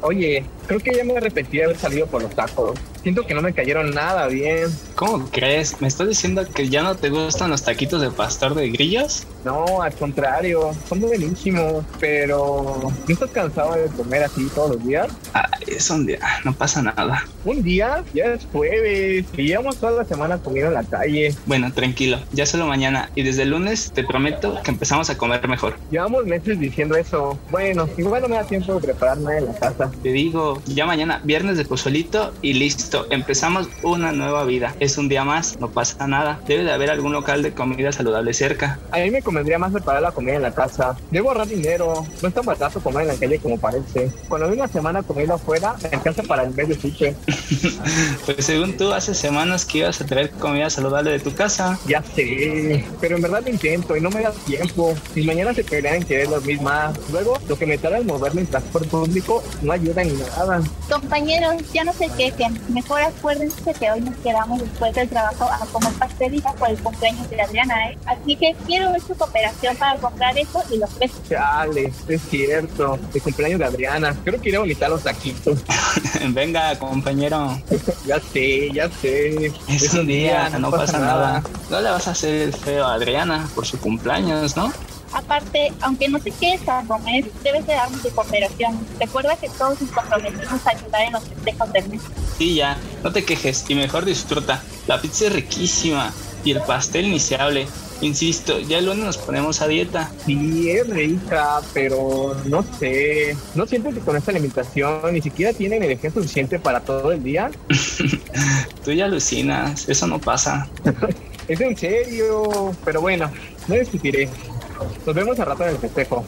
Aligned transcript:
Oye, 0.00 0.44
creo 0.66 0.80
que 0.80 0.94
ya 0.94 1.04
me 1.04 1.16
arrepentí 1.16 1.58
de 1.58 1.64
haber 1.64 1.76
salido 1.76 2.06
por 2.06 2.22
los 2.22 2.34
tacos. 2.34 2.78
Siento 3.02 3.26
que 3.26 3.34
no 3.34 3.42
me 3.42 3.52
cayeron 3.52 3.90
nada 3.90 4.26
bien. 4.28 4.68
¿Cómo 5.04 5.28
crees? 5.30 5.82
¿Me 5.82 5.88
estás 5.88 6.08
diciendo 6.08 6.46
que 6.48 6.70
ya 6.70 6.82
no 6.82 6.94
te 6.94 7.10
gustan 7.10 7.50
los 7.50 7.62
taquitos 7.62 8.00
de 8.00 8.10
pastor 8.10 8.54
de 8.54 8.70
grillos? 8.70 9.26
No, 9.44 9.82
al 9.82 9.92
contrario, 9.92 10.70
son 10.88 11.02
buenísimos, 11.02 11.84
pero 12.00 12.90
¿no 13.06 13.12
estás 13.12 13.30
cansado 13.30 13.74
de 13.74 13.88
comer 13.88 14.24
así 14.24 14.48
todos 14.54 14.76
los 14.76 14.86
días? 14.86 15.08
Ah, 15.34 15.46
es 15.66 15.90
un 15.90 16.06
día, 16.06 16.20
no 16.46 16.54
pasa 16.54 16.80
nada. 16.80 17.26
Un 17.44 17.62
día, 17.62 18.02
ya 18.14 18.24
es 18.24 18.46
jueves, 18.50 19.26
y 19.36 19.42
llevamos 19.42 19.76
toda 19.76 19.92
la 19.92 20.04
semana 20.06 20.38
comiendo 20.38 20.68
en 20.68 20.74
la 20.74 20.84
calle. 20.84 21.34
Bueno, 21.44 21.70
tranquilo, 21.70 22.18
ya 22.32 22.46
solo 22.46 22.66
mañana, 22.66 23.10
y 23.14 23.22
desde 23.22 23.42
el 23.42 23.50
lunes 23.50 23.92
te 23.92 24.04
prometo 24.04 24.58
que 24.62 24.70
empezamos 24.70 25.10
a 25.10 25.18
comer 25.18 25.46
mejor. 25.46 25.76
Llevamos 25.90 26.24
meses 26.24 26.58
diciendo 26.58 26.96
eso. 26.96 27.38
Bueno, 27.50 27.86
igual 27.98 28.22
no 28.22 28.28
me 28.28 28.36
da 28.36 28.44
tiempo 28.44 28.72
de 28.72 28.80
prepararme 28.80 29.36
en 29.36 29.44
la 29.44 29.54
casa. 29.54 29.90
Te 30.02 30.08
digo, 30.08 30.62
ya 30.64 30.86
mañana, 30.86 31.20
viernes 31.24 31.58
de 31.58 31.66
pozolito 31.66 32.32
y 32.40 32.54
listo, 32.54 33.06
empezamos 33.10 33.68
una 33.82 34.10
nueva 34.10 34.44
vida. 34.44 34.74
Es 34.80 34.93
un 34.98 35.08
día 35.08 35.24
más, 35.24 35.58
no 35.60 35.70
pasa 35.70 36.06
nada. 36.06 36.40
Debe 36.46 36.64
de 36.64 36.72
haber 36.72 36.90
algún 36.90 37.12
local 37.12 37.42
de 37.42 37.52
comida 37.52 37.92
saludable 37.92 38.32
cerca. 38.34 38.78
A 38.90 38.98
mí 38.98 39.10
me 39.10 39.22
convendría 39.22 39.58
más 39.58 39.72
preparar 39.72 40.02
la 40.02 40.12
comida 40.12 40.36
en 40.36 40.42
la 40.42 40.54
casa. 40.54 40.96
Debo 41.10 41.30
ahorrar 41.30 41.48
dinero. 41.48 42.06
No 42.22 42.28
es 42.28 42.34
tan 42.34 42.44
barato 42.44 42.80
comer 42.80 43.02
en 43.02 43.08
la 43.08 43.14
calle 43.14 43.38
como 43.38 43.58
parece. 43.58 44.10
Cuando 44.28 44.48
hay 44.48 44.54
una 44.54 44.68
semana 44.68 45.02
comiendo 45.02 45.34
afuera, 45.34 45.74
me 45.82 45.88
alcanza 45.88 46.22
para 46.22 46.44
el 46.44 46.54
mes 46.54 46.68
de 46.68 46.80
sushi. 46.80 47.14
pues 48.26 48.44
según 48.44 48.76
tú, 48.76 48.92
hace 48.92 49.14
semanas 49.14 49.64
que 49.64 49.78
ibas 49.78 50.00
a 50.00 50.06
traer 50.06 50.30
comida 50.30 50.70
saludable 50.70 51.10
de 51.10 51.20
tu 51.20 51.34
casa. 51.34 51.78
Ya 51.86 52.02
sé, 52.02 52.84
pero 53.00 53.16
en 53.16 53.22
verdad 53.22 53.42
lo 53.44 53.50
intento 53.50 53.96
y 53.96 54.00
no 54.00 54.10
me 54.10 54.22
da 54.22 54.32
tiempo. 54.32 54.94
Mis 55.14 55.26
mañanas 55.26 55.56
se 55.56 55.64
pelean 55.64 55.96
en 55.96 56.04
querer 56.04 56.28
dormir 56.28 56.60
más. 56.60 56.98
Luego, 57.10 57.38
lo 57.48 57.56
que 57.56 57.66
me 57.66 57.78
tarda 57.78 57.98
en 57.98 58.06
moverme 58.06 58.42
en 58.42 58.46
transporte 58.46 58.88
público 58.88 59.42
no 59.62 59.72
ayuda 59.72 60.02
en 60.02 60.18
nada. 60.18 60.62
Compañeros, 60.90 61.62
ya 61.72 61.84
no 61.84 61.92
se 61.92 62.08
quejen. 62.08 62.58
Mejor 62.68 63.02
acuérdense 63.02 63.74
que 63.74 63.90
hoy 63.90 64.00
nos 64.00 64.16
quedamos 64.16 64.62
después 64.74 64.92
del 64.92 65.08
trabajo 65.08 65.44
a 65.44 65.64
comer 65.66 65.92
pastelita 65.92 66.52
por 66.54 66.68
el 66.68 66.76
cumpleaños 66.80 67.30
de 67.30 67.40
Adriana, 67.40 67.90
¿eh? 67.90 67.98
Así 68.06 68.34
que 68.34 68.56
quiero 68.66 68.90
ver 68.90 69.00
su 69.00 69.14
cooperación 69.14 69.76
para 69.76 70.00
comprar 70.00 70.36
eso 70.36 70.60
y 70.68 70.78
los 70.78 70.90
pesos. 70.90 71.20
Chale, 71.28 71.92
es 72.08 72.22
cierto. 72.28 72.98
El 73.14 73.22
cumpleaños 73.22 73.60
de 73.60 73.64
Adriana. 73.66 74.16
Creo 74.24 74.40
que 74.40 74.48
iré 74.48 74.56
a 74.56 74.60
bonita 74.60 74.88
los 74.88 75.04
taquitos. 75.04 75.60
Venga, 76.30 76.76
compañero. 76.80 77.56
ya 78.06 78.18
sé, 78.18 78.72
ya 78.72 78.90
sé. 78.90 79.52
Es, 79.68 79.94
un 79.94 80.08
día, 80.08 80.50
no, 80.58 80.72
pasa, 80.72 80.98
nada. 80.98 81.42
No 81.70 81.80
le 81.80 81.90
vas 81.90 82.08
a 82.08 82.10
hacer 82.10 82.34
el 82.34 82.52
feo 82.52 82.84
a 82.84 82.94
Adriana 82.94 83.48
por 83.54 83.64
su 83.64 83.78
cumpleaños, 83.78 84.56
¿no? 84.56 84.72
Aparte, 85.14 85.72
aunque 85.80 86.08
no 86.08 86.18
te 86.18 86.32
quedes 86.32 86.68
a 86.68 86.82
comer, 86.82 87.30
debes 87.44 87.66
de 87.66 87.74
darnos 87.74 88.02
tu 88.02 88.10
cooperación. 88.10 88.78
Recuerda 88.98 89.36
que 89.36 89.48
todos 89.48 89.80
nos 89.80 89.90
comprometimos 89.90 90.66
a 90.66 90.70
ayudar 90.70 91.02
en 91.02 91.12
los 91.12 91.24
festejos 91.24 91.72
del 91.72 91.88
mes. 91.88 92.00
Sí, 92.36 92.56
ya, 92.56 92.76
no 93.04 93.12
te 93.12 93.24
quejes 93.24 93.64
y 93.68 93.76
mejor 93.76 94.04
disfruta. 94.04 94.60
La 94.88 95.00
pizza 95.00 95.26
es 95.26 95.32
riquísima 95.32 96.12
y 96.44 96.50
el 96.50 96.60
pastel 96.62 97.10
ni 97.10 97.20
se 97.20 97.36
hable. 97.36 97.68
Insisto, 98.00 98.58
ya 98.58 98.78
el 98.78 98.86
lunes 98.86 99.04
nos 99.04 99.18
ponemos 99.18 99.62
a 99.62 99.68
dieta. 99.68 100.10
Sí, 100.26 100.68
es 100.68 100.88
rica, 100.88 101.60
pero 101.72 102.36
no 102.46 102.64
sé. 102.78 103.36
¿No 103.54 103.66
siento 103.66 103.90
que 103.90 104.00
con 104.00 104.16
esta 104.16 104.32
alimentación 104.32 105.12
ni 105.12 105.22
siquiera 105.22 105.52
tienen 105.52 105.82
energía 105.82 106.10
suficiente 106.10 106.58
para 106.58 106.80
todo 106.80 107.12
el 107.12 107.22
día? 107.22 107.50
Tú 108.84 108.92
ya 108.92 109.04
alucinas, 109.04 109.88
eso 109.88 110.06
no 110.06 110.20
pasa. 110.20 110.68
es 111.48 111.60
en 111.60 111.76
serio, 111.76 112.72
pero 112.84 113.00
bueno, 113.00 113.30
no 113.68 113.74
discutiré. 113.76 114.28
Nos 115.06 115.14
vemos 115.14 115.38
a 115.38 115.44
rato 115.44 115.62
en 115.64 115.70
el 115.70 115.78
festejo. 115.78 116.24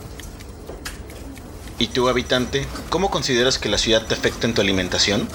¿Y 1.79 1.89
tú, 1.89 2.09
habitante, 2.09 2.67
cómo 2.89 3.11
consideras 3.11 3.59
que 3.59 3.69
la 3.69 3.79
ciudad 3.79 4.07
te 4.07 4.15
afecta 4.15 4.47
en 4.47 4.55
tu 4.55 4.63
alimentación? 4.63 5.29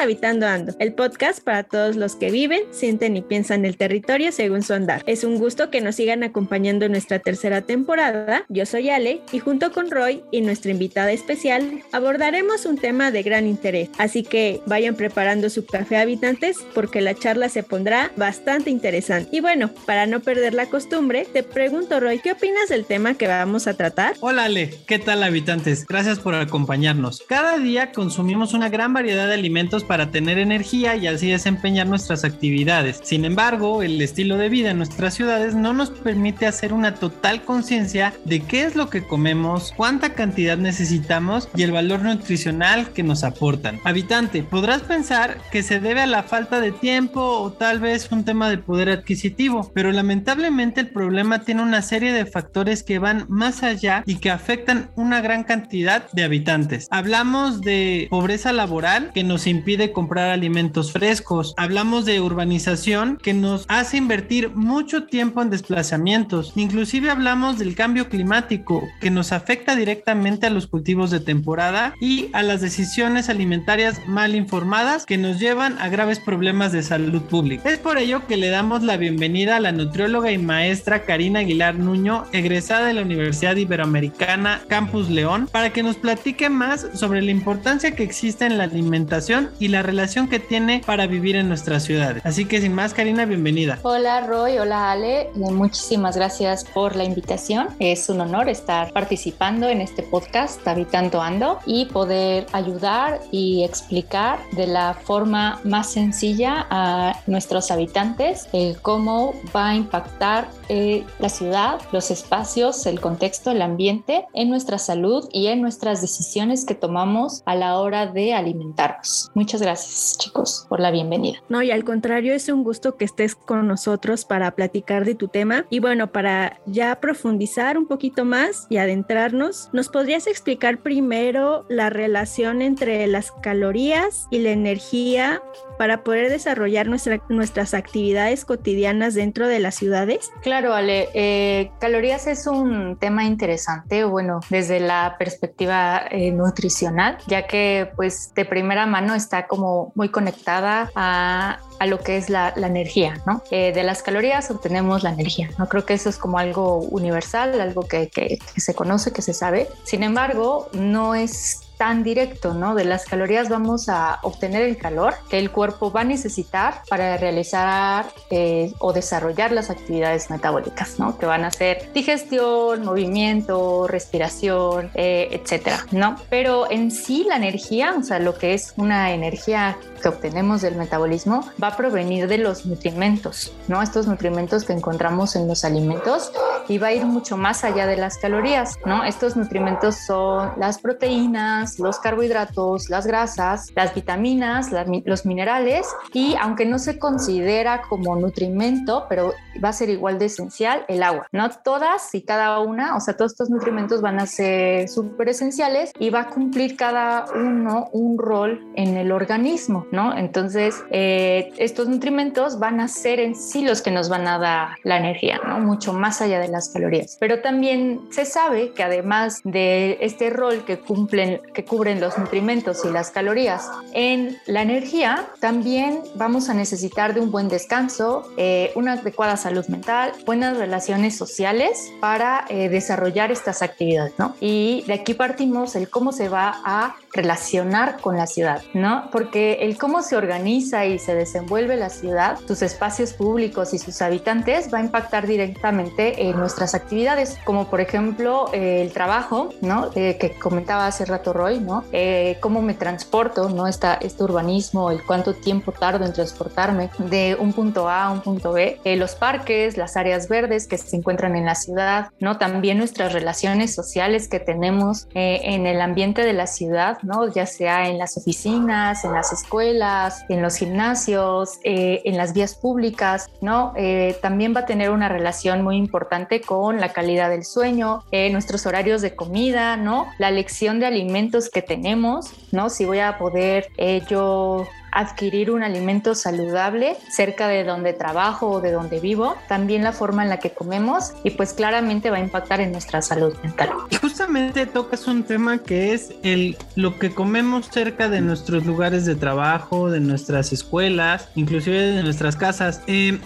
Habitando 0.00 0.46
Ando, 0.46 0.74
el 0.78 0.92
podcast 0.92 1.42
para 1.42 1.64
todos 1.64 1.96
los 1.96 2.14
que 2.14 2.30
viven, 2.30 2.62
sienten 2.70 3.16
y 3.16 3.22
piensan 3.22 3.64
el 3.64 3.76
territorio 3.76 4.30
según 4.30 4.62
su 4.62 4.72
andar. 4.72 5.02
Es 5.06 5.24
un 5.24 5.38
gusto 5.38 5.70
que 5.70 5.80
nos 5.80 5.96
sigan 5.96 6.22
acompañando 6.22 6.84
en 6.84 6.92
nuestra 6.92 7.18
tercera 7.18 7.62
temporada. 7.62 8.44
Yo 8.48 8.64
soy 8.64 8.90
Ale 8.90 9.22
y 9.32 9.40
junto 9.40 9.72
con 9.72 9.90
Roy 9.90 10.22
y 10.30 10.40
nuestra 10.40 10.70
invitada 10.70 11.10
especial 11.10 11.82
abordaremos 11.90 12.64
un 12.64 12.78
tema 12.78 13.10
de 13.10 13.24
gran 13.24 13.46
interés. 13.48 13.90
Así 13.98 14.22
que 14.22 14.60
vayan 14.66 14.94
preparando 14.94 15.50
su 15.50 15.66
café 15.66 15.96
habitantes 15.96 16.58
porque 16.74 17.00
la 17.00 17.14
charla 17.14 17.48
se 17.48 17.64
pondrá 17.64 18.12
bastante 18.16 18.70
interesante. 18.70 19.36
Y 19.36 19.40
bueno, 19.40 19.70
para 19.84 20.06
no 20.06 20.20
perder 20.20 20.54
la 20.54 20.66
costumbre, 20.66 21.26
te 21.32 21.42
pregunto 21.42 21.98
Roy, 21.98 22.20
¿qué 22.20 22.32
opinas 22.32 22.68
del 22.68 22.84
tema 22.84 23.14
que 23.14 23.26
vamos 23.26 23.66
a 23.66 23.74
tratar? 23.74 24.14
Hola 24.20 24.44
Ale, 24.44 24.70
¿qué 24.86 25.00
tal 25.00 25.24
habitantes? 25.24 25.86
Gracias 25.86 26.20
por 26.20 26.36
acompañarnos. 26.36 27.22
Cada 27.28 27.58
día 27.58 27.90
consumimos 27.90 28.54
una 28.54 28.68
gran 28.68 28.92
variedad 28.92 29.26
de 29.26 29.34
alimentos 29.34 29.84
para 29.88 30.12
tener 30.12 30.38
energía 30.38 30.94
y 30.94 31.08
así 31.08 31.30
desempeñar 31.30 31.88
nuestras 31.88 32.24
actividades. 32.24 33.00
Sin 33.02 33.24
embargo, 33.24 33.82
el 33.82 34.00
estilo 34.00 34.36
de 34.36 34.48
vida 34.48 34.70
en 34.70 34.76
nuestras 34.76 35.14
ciudades 35.14 35.54
no 35.54 35.72
nos 35.72 35.90
permite 35.90 36.46
hacer 36.46 36.72
una 36.72 36.94
total 36.94 37.42
conciencia 37.42 38.12
de 38.24 38.40
qué 38.40 38.62
es 38.64 38.76
lo 38.76 38.90
que 38.90 39.02
comemos, 39.02 39.72
cuánta 39.76 40.14
cantidad 40.14 40.58
necesitamos 40.58 41.48
y 41.56 41.62
el 41.62 41.72
valor 41.72 42.02
nutricional 42.02 42.90
que 42.92 43.02
nos 43.02 43.24
aportan. 43.24 43.80
Habitante, 43.84 44.42
podrás 44.42 44.82
pensar 44.82 45.38
que 45.50 45.62
se 45.62 45.80
debe 45.80 46.02
a 46.02 46.06
la 46.06 46.22
falta 46.22 46.60
de 46.60 46.72
tiempo 46.72 47.20
o 47.20 47.52
tal 47.52 47.80
vez 47.80 48.08
un 48.12 48.24
tema 48.24 48.50
de 48.50 48.58
poder 48.58 48.90
adquisitivo, 48.90 49.70
pero 49.74 49.90
lamentablemente 49.90 50.82
el 50.82 50.88
problema 50.88 51.40
tiene 51.40 51.62
una 51.62 51.82
serie 51.82 52.12
de 52.12 52.26
factores 52.26 52.82
que 52.82 52.98
van 52.98 53.24
más 53.28 53.62
allá 53.62 54.02
y 54.06 54.16
que 54.16 54.30
afectan 54.30 54.90
una 54.96 55.20
gran 55.20 55.44
cantidad 55.44 56.10
de 56.12 56.24
habitantes. 56.24 56.88
Hablamos 56.90 57.62
de 57.62 58.06
pobreza 58.10 58.52
laboral 58.52 59.10
que 59.14 59.24
nos 59.24 59.46
impide 59.46 59.77
comprar 59.92 60.30
alimentos 60.30 60.92
frescos. 60.92 61.54
Hablamos 61.56 62.04
de 62.04 62.20
urbanización 62.20 63.16
que 63.16 63.32
nos 63.32 63.64
hace 63.68 63.96
invertir 63.96 64.50
mucho 64.50 65.04
tiempo 65.04 65.40
en 65.40 65.50
desplazamientos. 65.50 66.52
Inclusive 66.56 67.10
hablamos 67.10 67.58
del 67.58 67.74
cambio 67.74 68.08
climático 68.08 68.82
que 69.00 69.10
nos 69.10 69.32
afecta 69.32 69.76
directamente 69.76 70.46
a 70.46 70.50
los 70.50 70.66
cultivos 70.66 71.10
de 71.10 71.20
temporada 71.20 71.94
y 72.00 72.28
a 72.32 72.42
las 72.42 72.60
decisiones 72.60 73.28
alimentarias 73.28 74.00
mal 74.06 74.34
informadas 74.34 75.06
que 75.06 75.18
nos 75.18 75.38
llevan 75.38 75.78
a 75.78 75.88
graves 75.88 76.18
problemas 76.18 76.72
de 76.72 76.82
salud 76.82 77.22
pública. 77.22 77.70
Es 77.70 77.78
por 77.78 77.98
ello 77.98 78.26
que 78.26 78.36
le 78.36 78.48
damos 78.48 78.82
la 78.82 78.96
bienvenida 78.96 79.56
a 79.56 79.60
la 79.60 79.72
nutrióloga 79.72 80.32
y 80.32 80.38
maestra 80.38 81.04
Karina 81.04 81.40
Aguilar 81.40 81.76
Nuño, 81.76 82.24
egresada 82.32 82.86
de 82.86 82.94
la 82.94 83.02
Universidad 83.02 83.54
Iberoamericana 83.54 84.62
Campus 84.68 85.08
León, 85.08 85.48
para 85.52 85.72
que 85.72 85.84
nos 85.84 85.96
platique 85.96 86.48
más 86.48 86.88
sobre 86.94 87.22
la 87.22 87.30
importancia 87.30 87.94
que 87.94 88.02
existe 88.02 88.44
en 88.44 88.58
la 88.58 88.64
alimentación 88.64 89.28
conservación 89.28 89.50
la 89.68 89.82
relación 89.82 90.28
que 90.28 90.38
tiene 90.38 90.82
para 90.84 91.06
vivir 91.06 91.36
en 91.36 91.48
nuestras 91.48 91.84
ciudades. 91.84 92.22
Así 92.24 92.46
que 92.46 92.60
sin 92.60 92.74
más, 92.74 92.94
Karina, 92.94 93.24
bienvenida. 93.24 93.78
Hola 93.82 94.26
Roy, 94.26 94.58
hola 94.58 94.92
Ale, 94.92 95.20
eh, 95.20 95.30
muchísimas 95.34 96.16
gracias 96.16 96.64
por 96.64 96.96
la 96.96 97.04
invitación. 97.04 97.68
Es 97.78 98.08
un 98.08 98.20
honor 98.20 98.48
estar 98.48 98.92
participando 98.92 99.68
en 99.68 99.80
este 99.80 100.02
podcast 100.02 100.66
Habitando 100.66 101.20
Ando 101.20 101.58
y 101.66 101.86
poder 101.86 102.46
ayudar 102.52 103.20
y 103.30 103.64
explicar 103.64 104.38
de 104.52 104.66
la 104.66 104.94
forma 104.94 105.60
más 105.64 105.92
sencilla 105.92 106.66
a 106.70 107.20
nuestros 107.26 107.70
habitantes 107.70 108.48
el 108.52 108.80
cómo 108.80 109.34
va 109.54 109.70
a 109.70 109.74
impactar 109.74 110.48
eh, 110.68 111.04
la 111.18 111.28
ciudad, 111.28 111.80
los 111.92 112.10
espacios, 112.10 112.86
el 112.86 113.00
contexto, 113.00 113.50
el 113.50 113.62
ambiente 113.62 114.26
en 114.34 114.50
nuestra 114.50 114.78
salud 114.78 115.28
y 115.32 115.46
en 115.46 115.62
nuestras 115.62 116.00
decisiones 116.00 116.64
que 116.64 116.74
tomamos 116.74 117.42
a 117.46 117.54
la 117.54 117.78
hora 117.78 118.06
de 118.06 118.34
alimentarnos. 118.34 119.30
Muchas 119.34 119.57
gracias 119.62 120.16
chicos 120.18 120.66
por 120.68 120.80
la 120.80 120.90
bienvenida. 120.90 121.38
No, 121.48 121.62
y 121.62 121.70
al 121.70 121.84
contrario, 121.84 122.34
es 122.34 122.48
un 122.48 122.64
gusto 122.64 122.96
que 122.96 123.04
estés 123.04 123.34
con 123.34 123.66
nosotros 123.66 124.24
para 124.24 124.50
platicar 124.52 125.04
de 125.04 125.14
tu 125.14 125.28
tema. 125.28 125.64
Y 125.70 125.80
bueno, 125.80 126.12
para 126.12 126.60
ya 126.66 127.00
profundizar 127.00 127.78
un 127.78 127.86
poquito 127.86 128.24
más 128.24 128.66
y 128.68 128.78
adentrarnos, 128.78 129.70
¿nos 129.72 129.88
podrías 129.88 130.26
explicar 130.26 130.78
primero 130.78 131.64
la 131.68 131.90
relación 131.90 132.62
entre 132.62 133.06
las 133.06 133.32
calorías 133.32 134.26
y 134.30 134.38
la 134.38 134.50
energía 134.50 135.42
para 135.78 136.02
poder 136.02 136.28
desarrollar 136.30 136.86
nuestra, 136.88 137.22
nuestras 137.28 137.72
actividades 137.72 138.44
cotidianas 138.44 139.14
dentro 139.14 139.46
de 139.46 139.60
las 139.60 139.76
ciudades? 139.76 140.30
Claro, 140.42 140.74
Ale. 140.74 141.08
Eh, 141.14 141.70
calorías 141.80 142.26
es 142.26 142.46
un 142.46 142.96
tema 142.98 143.24
interesante, 143.24 144.04
bueno, 144.04 144.40
desde 144.50 144.80
la 144.80 145.16
perspectiva 145.18 146.02
eh, 146.10 146.32
nutricional, 146.32 147.18
ya 147.26 147.46
que 147.46 147.90
pues 147.96 148.34
de 148.34 148.44
primera 148.44 148.86
mano 148.86 149.14
está 149.14 149.46
como 149.46 149.92
muy 149.94 150.08
conectada 150.08 150.90
a, 150.94 151.60
a 151.78 151.86
lo 151.86 152.00
que 152.00 152.16
es 152.16 152.28
la, 152.28 152.52
la 152.56 152.66
energía, 152.66 153.22
¿no? 153.26 153.42
Eh, 153.50 153.72
de 153.72 153.84
las 153.84 154.02
calorías 154.02 154.50
obtenemos 154.50 155.02
la 155.02 155.10
energía, 155.10 155.50
¿no? 155.58 155.68
Creo 155.68 155.86
que 155.86 155.94
eso 155.94 156.08
es 156.08 156.18
como 156.18 156.38
algo 156.38 156.78
universal, 156.78 157.60
algo 157.60 157.86
que, 157.86 158.08
que, 158.08 158.38
que 158.54 158.60
se 158.60 158.74
conoce, 158.74 159.12
que 159.12 159.22
se 159.22 159.34
sabe. 159.34 159.68
Sin 159.84 160.02
embargo, 160.02 160.68
no 160.72 161.14
es 161.14 161.67
tan 161.78 162.02
directo, 162.02 162.52
¿no? 162.54 162.74
De 162.74 162.84
las 162.84 163.04
calorías 163.04 163.48
vamos 163.48 163.88
a 163.88 164.18
obtener 164.22 164.62
el 164.62 164.76
calor 164.76 165.14
que 165.30 165.38
el 165.38 165.50
cuerpo 165.50 165.90
va 165.90 166.02
a 166.02 166.04
necesitar 166.04 166.82
para 166.88 167.16
realizar 167.16 168.06
eh, 168.30 168.72
o 168.80 168.92
desarrollar 168.92 169.52
las 169.52 169.70
actividades 169.70 170.28
metabólicas, 170.28 170.98
¿no? 170.98 171.16
Que 171.16 171.26
van 171.26 171.44
a 171.44 171.50
ser 171.50 171.90
digestión, 171.94 172.84
movimiento, 172.84 173.86
respiración, 173.86 174.90
eh, 174.94 175.28
etcétera, 175.30 175.86
¿no? 175.92 176.16
Pero 176.28 176.70
en 176.70 176.90
sí 176.90 177.24
la 177.28 177.36
energía, 177.36 177.94
o 177.98 178.02
sea, 178.02 178.18
lo 178.18 178.36
que 178.36 178.54
es 178.54 178.74
una 178.76 179.12
energía 179.12 179.78
que 179.98 180.08
obtenemos 180.08 180.62
del 180.62 180.76
metabolismo 180.76 181.44
va 181.62 181.68
a 181.68 181.76
provenir 181.76 182.28
de 182.28 182.38
los 182.38 182.66
nutrimentos, 182.66 183.52
¿no? 183.68 183.82
Estos 183.82 184.06
nutrimentos 184.06 184.64
que 184.64 184.72
encontramos 184.72 185.36
en 185.36 185.48
los 185.48 185.64
alimentos 185.64 186.32
y 186.68 186.78
va 186.78 186.88
a 186.88 186.92
ir 186.92 187.04
mucho 187.04 187.36
más 187.36 187.64
allá 187.64 187.86
de 187.86 187.96
las 187.96 188.18
calorías, 188.18 188.78
¿no? 188.84 189.04
Estos 189.04 189.36
nutrimentos 189.36 189.96
son 190.06 190.52
las 190.58 190.78
proteínas, 190.78 191.78
los 191.78 191.98
carbohidratos, 191.98 192.90
las 192.90 193.06
grasas, 193.06 193.72
las 193.74 193.94
vitaminas, 193.94 194.70
los 195.04 195.26
minerales 195.26 195.86
y 196.12 196.36
aunque 196.40 196.66
no 196.66 196.78
se 196.78 196.98
considera 196.98 197.82
como 197.88 198.16
nutrimento, 198.16 199.06
pero 199.08 199.32
va 199.62 199.70
a 199.70 199.72
ser 199.72 199.90
igual 199.90 200.18
de 200.18 200.26
esencial 200.26 200.84
el 200.88 201.02
agua, 201.02 201.26
¿no? 201.32 201.50
Todas 201.50 202.14
y 202.14 202.22
cada 202.22 202.60
una, 202.60 202.96
o 202.96 203.00
sea, 203.00 203.16
todos 203.16 203.32
estos 203.32 203.50
nutrimentos 203.50 204.00
van 204.00 204.20
a 204.20 204.26
ser 204.26 204.88
súper 204.88 205.30
esenciales 205.30 205.92
y 205.98 206.10
va 206.10 206.20
a 206.20 206.26
cumplir 206.28 206.76
cada 206.76 207.26
uno 207.34 207.88
un 207.92 208.18
rol 208.18 208.66
en 208.74 208.96
el 208.96 209.12
organismo, 209.12 209.86
¿no? 209.90 210.16
Entonces, 210.16 210.74
eh, 210.90 211.52
estos 211.58 211.88
nutrimentos 211.88 212.58
van 212.58 212.80
a 212.80 212.88
ser 212.88 213.20
en 213.20 213.34
sí 213.34 213.62
los 213.62 213.82
que 213.82 213.90
nos 213.90 214.08
van 214.08 214.26
a 214.26 214.38
dar 214.38 214.68
la 214.82 214.96
energía. 214.96 215.40
Mucho 215.60 215.92
más 215.92 216.20
allá 216.20 216.40
de 216.40 216.48
las 216.48 216.68
calorías. 216.68 217.16
Pero 217.20 217.40
también 217.40 218.00
se 218.10 218.24
sabe 218.24 218.72
que 218.72 218.82
además 218.82 219.40
de 219.44 219.98
este 220.00 220.30
rol 220.30 220.64
que 220.64 220.78
cumplen, 220.78 221.40
que 221.54 221.64
cubren 221.64 222.00
los 222.00 222.18
nutrimentos 222.18 222.84
y 222.84 222.90
las 222.90 223.10
calorías. 223.10 223.70
En 223.92 224.38
la 224.46 224.62
energía 224.62 225.26
también 225.40 226.00
vamos 226.14 226.48
a 226.48 226.54
necesitar 226.54 227.14
de 227.14 227.20
un 227.20 227.30
buen 227.30 227.48
descanso, 227.48 228.30
eh, 228.36 228.72
una 228.74 228.94
adecuada 228.94 229.36
salud 229.36 229.66
mental, 229.68 230.12
buenas 230.24 230.56
relaciones 230.56 231.16
sociales 231.16 231.92
para 232.00 232.44
eh, 232.48 232.68
desarrollar 232.68 233.30
estas 233.30 233.62
actividades. 233.62 234.14
Y 234.40 234.84
de 234.86 234.94
aquí 234.94 235.14
partimos 235.14 235.76
el 235.76 235.88
cómo 235.88 236.12
se 236.12 236.28
va 236.28 236.60
a 236.64 236.96
relacionar 237.12 238.00
con 238.00 238.16
la 238.16 238.26
ciudad, 238.26 238.62
¿no? 238.74 239.08
Porque 239.10 239.58
el 239.60 239.78
cómo 239.78 240.02
se 240.02 240.16
organiza 240.16 240.86
y 240.86 240.98
se 240.98 241.14
desenvuelve 241.14 241.76
la 241.76 241.90
ciudad, 241.90 242.38
sus 242.46 242.62
espacios 242.62 243.12
públicos 243.12 243.74
y 243.74 243.78
sus 243.78 244.02
habitantes 244.02 244.72
va 244.72 244.78
a 244.78 244.82
impactar 244.82 245.26
directamente 245.26 246.28
en 246.28 246.38
nuestras 246.38 246.74
actividades, 246.74 247.38
como 247.44 247.68
por 247.68 247.80
ejemplo 247.80 248.50
eh, 248.52 248.82
el 248.82 248.92
trabajo, 248.92 249.50
¿no? 249.60 249.90
que 249.90 250.34
comentaba 250.40 250.86
hace 250.86 251.04
rato 251.04 251.32
Roy, 251.32 251.60
¿no? 251.60 251.84
Eh, 251.92 252.36
cómo 252.40 252.62
me 252.62 252.74
transporto, 252.74 253.48
¿no? 253.48 253.66
Esta, 253.66 253.94
este 253.94 254.22
urbanismo, 254.24 254.90
el 254.90 255.04
cuánto 255.04 255.34
tiempo 255.34 255.72
tardo 255.72 256.04
en 256.04 256.12
transportarme 256.12 256.90
de 256.98 257.36
un 257.38 257.52
punto 257.52 257.88
A 257.88 258.04
a 258.04 258.10
un 258.10 258.20
punto 258.20 258.52
B, 258.52 258.80
eh, 258.84 258.96
los 258.96 259.14
parques, 259.14 259.76
las 259.76 259.96
áreas 259.96 260.28
verdes 260.28 260.66
que 260.66 260.78
se 260.78 260.96
encuentran 260.96 261.36
en 261.36 261.44
la 261.44 261.54
ciudad, 261.54 262.10
¿no? 262.20 262.38
También 262.38 262.78
nuestras 262.78 263.12
relaciones 263.12 263.74
sociales 263.74 264.28
que 264.28 264.40
tenemos 264.40 265.08
eh, 265.14 265.40
en 265.44 265.66
el 265.66 265.80
ambiente 265.80 266.24
de 266.24 266.32
la 266.32 266.46
ciudad, 266.46 266.97
¿no? 267.02 267.28
Ya 267.32 267.46
sea 267.46 267.88
en 267.88 267.98
las 267.98 268.16
oficinas, 268.16 269.04
en 269.04 269.12
las 269.12 269.32
escuelas, 269.32 270.24
en 270.28 270.42
los 270.42 270.56
gimnasios, 270.56 271.58
en 271.62 272.16
las 272.16 272.32
vías 272.32 272.54
públicas, 272.54 273.28
¿no? 273.40 273.74
también 274.20 274.54
va 274.54 274.60
a 274.60 274.66
tener 274.66 274.90
una 274.90 275.08
relación 275.08 275.62
muy 275.62 275.76
importante 275.76 276.40
con 276.40 276.80
la 276.80 276.92
calidad 276.92 277.30
del 277.30 277.44
sueño, 277.44 278.04
nuestros 278.30 278.66
horarios 278.66 279.02
de 279.02 279.14
comida, 279.14 279.76
¿no? 279.76 280.06
La 280.18 280.28
elección 280.28 280.80
de 280.80 280.86
alimentos 280.86 281.50
que 281.50 281.62
tenemos, 281.62 282.32
¿no? 282.52 282.70
Si 282.70 282.84
voy 282.84 283.00
a 283.00 283.18
poder 283.18 283.68
eh, 283.76 284.02
yo 284.08 284.66
adquirir 284.98 285.52
un 285.52 285.62
alimento 285.62 286.16
saludable 286.16 286.96
cerca 287.08 287.46
de 287.46 287.62
donde 287.62 287.92
trabajo 287.92 288.48
o 288.48 288.60
de 288.60 288.72
donde 288.72 288.98
vivo, 288.98 289.36
también 289.46 289.84
la 289.84 289.92
forma 289.92 290.24
en 290.24 290.28
la 290.28 290.38
que 290.38 290.50
comemos 290.50 291.12
y 291.22 291.30
pues 291.30 291.52
claramente 291.52 292.10
va 292.10 292.16
a 292.16 292.20
impactar 292.20 292.60
en 292.60 292.72
nuestra 292.72 293.00
salud 293.00 293.32
mental. 293.44 293.70
Y 293.90 293.96
justamente 293.96 294.66
tocas 294.66 295.06
un 295.06 295.22
tema 295.22 295.58
que 295.58 295.94
es 295.94 296.12
el 296.24 296.56
lo 296.74 296.98
que 296.98 297.14
comemos 297.14 297.68
cerca 297.70 298.08
de 298.08 298.20
nuestros 298.20 298.66
lugares 298.66 299.06
de 299.06 299.14
trabajo, 299.14 299.88
de 299.88 300.00
nuestras 300.00 300.52
escuelas, 300.52 301.28
inclusive 301.36 301.80
de 301.80 302.02
nuestras 302.02 302.34
casas. 302.34 302.82
Eh, 302.88 303.20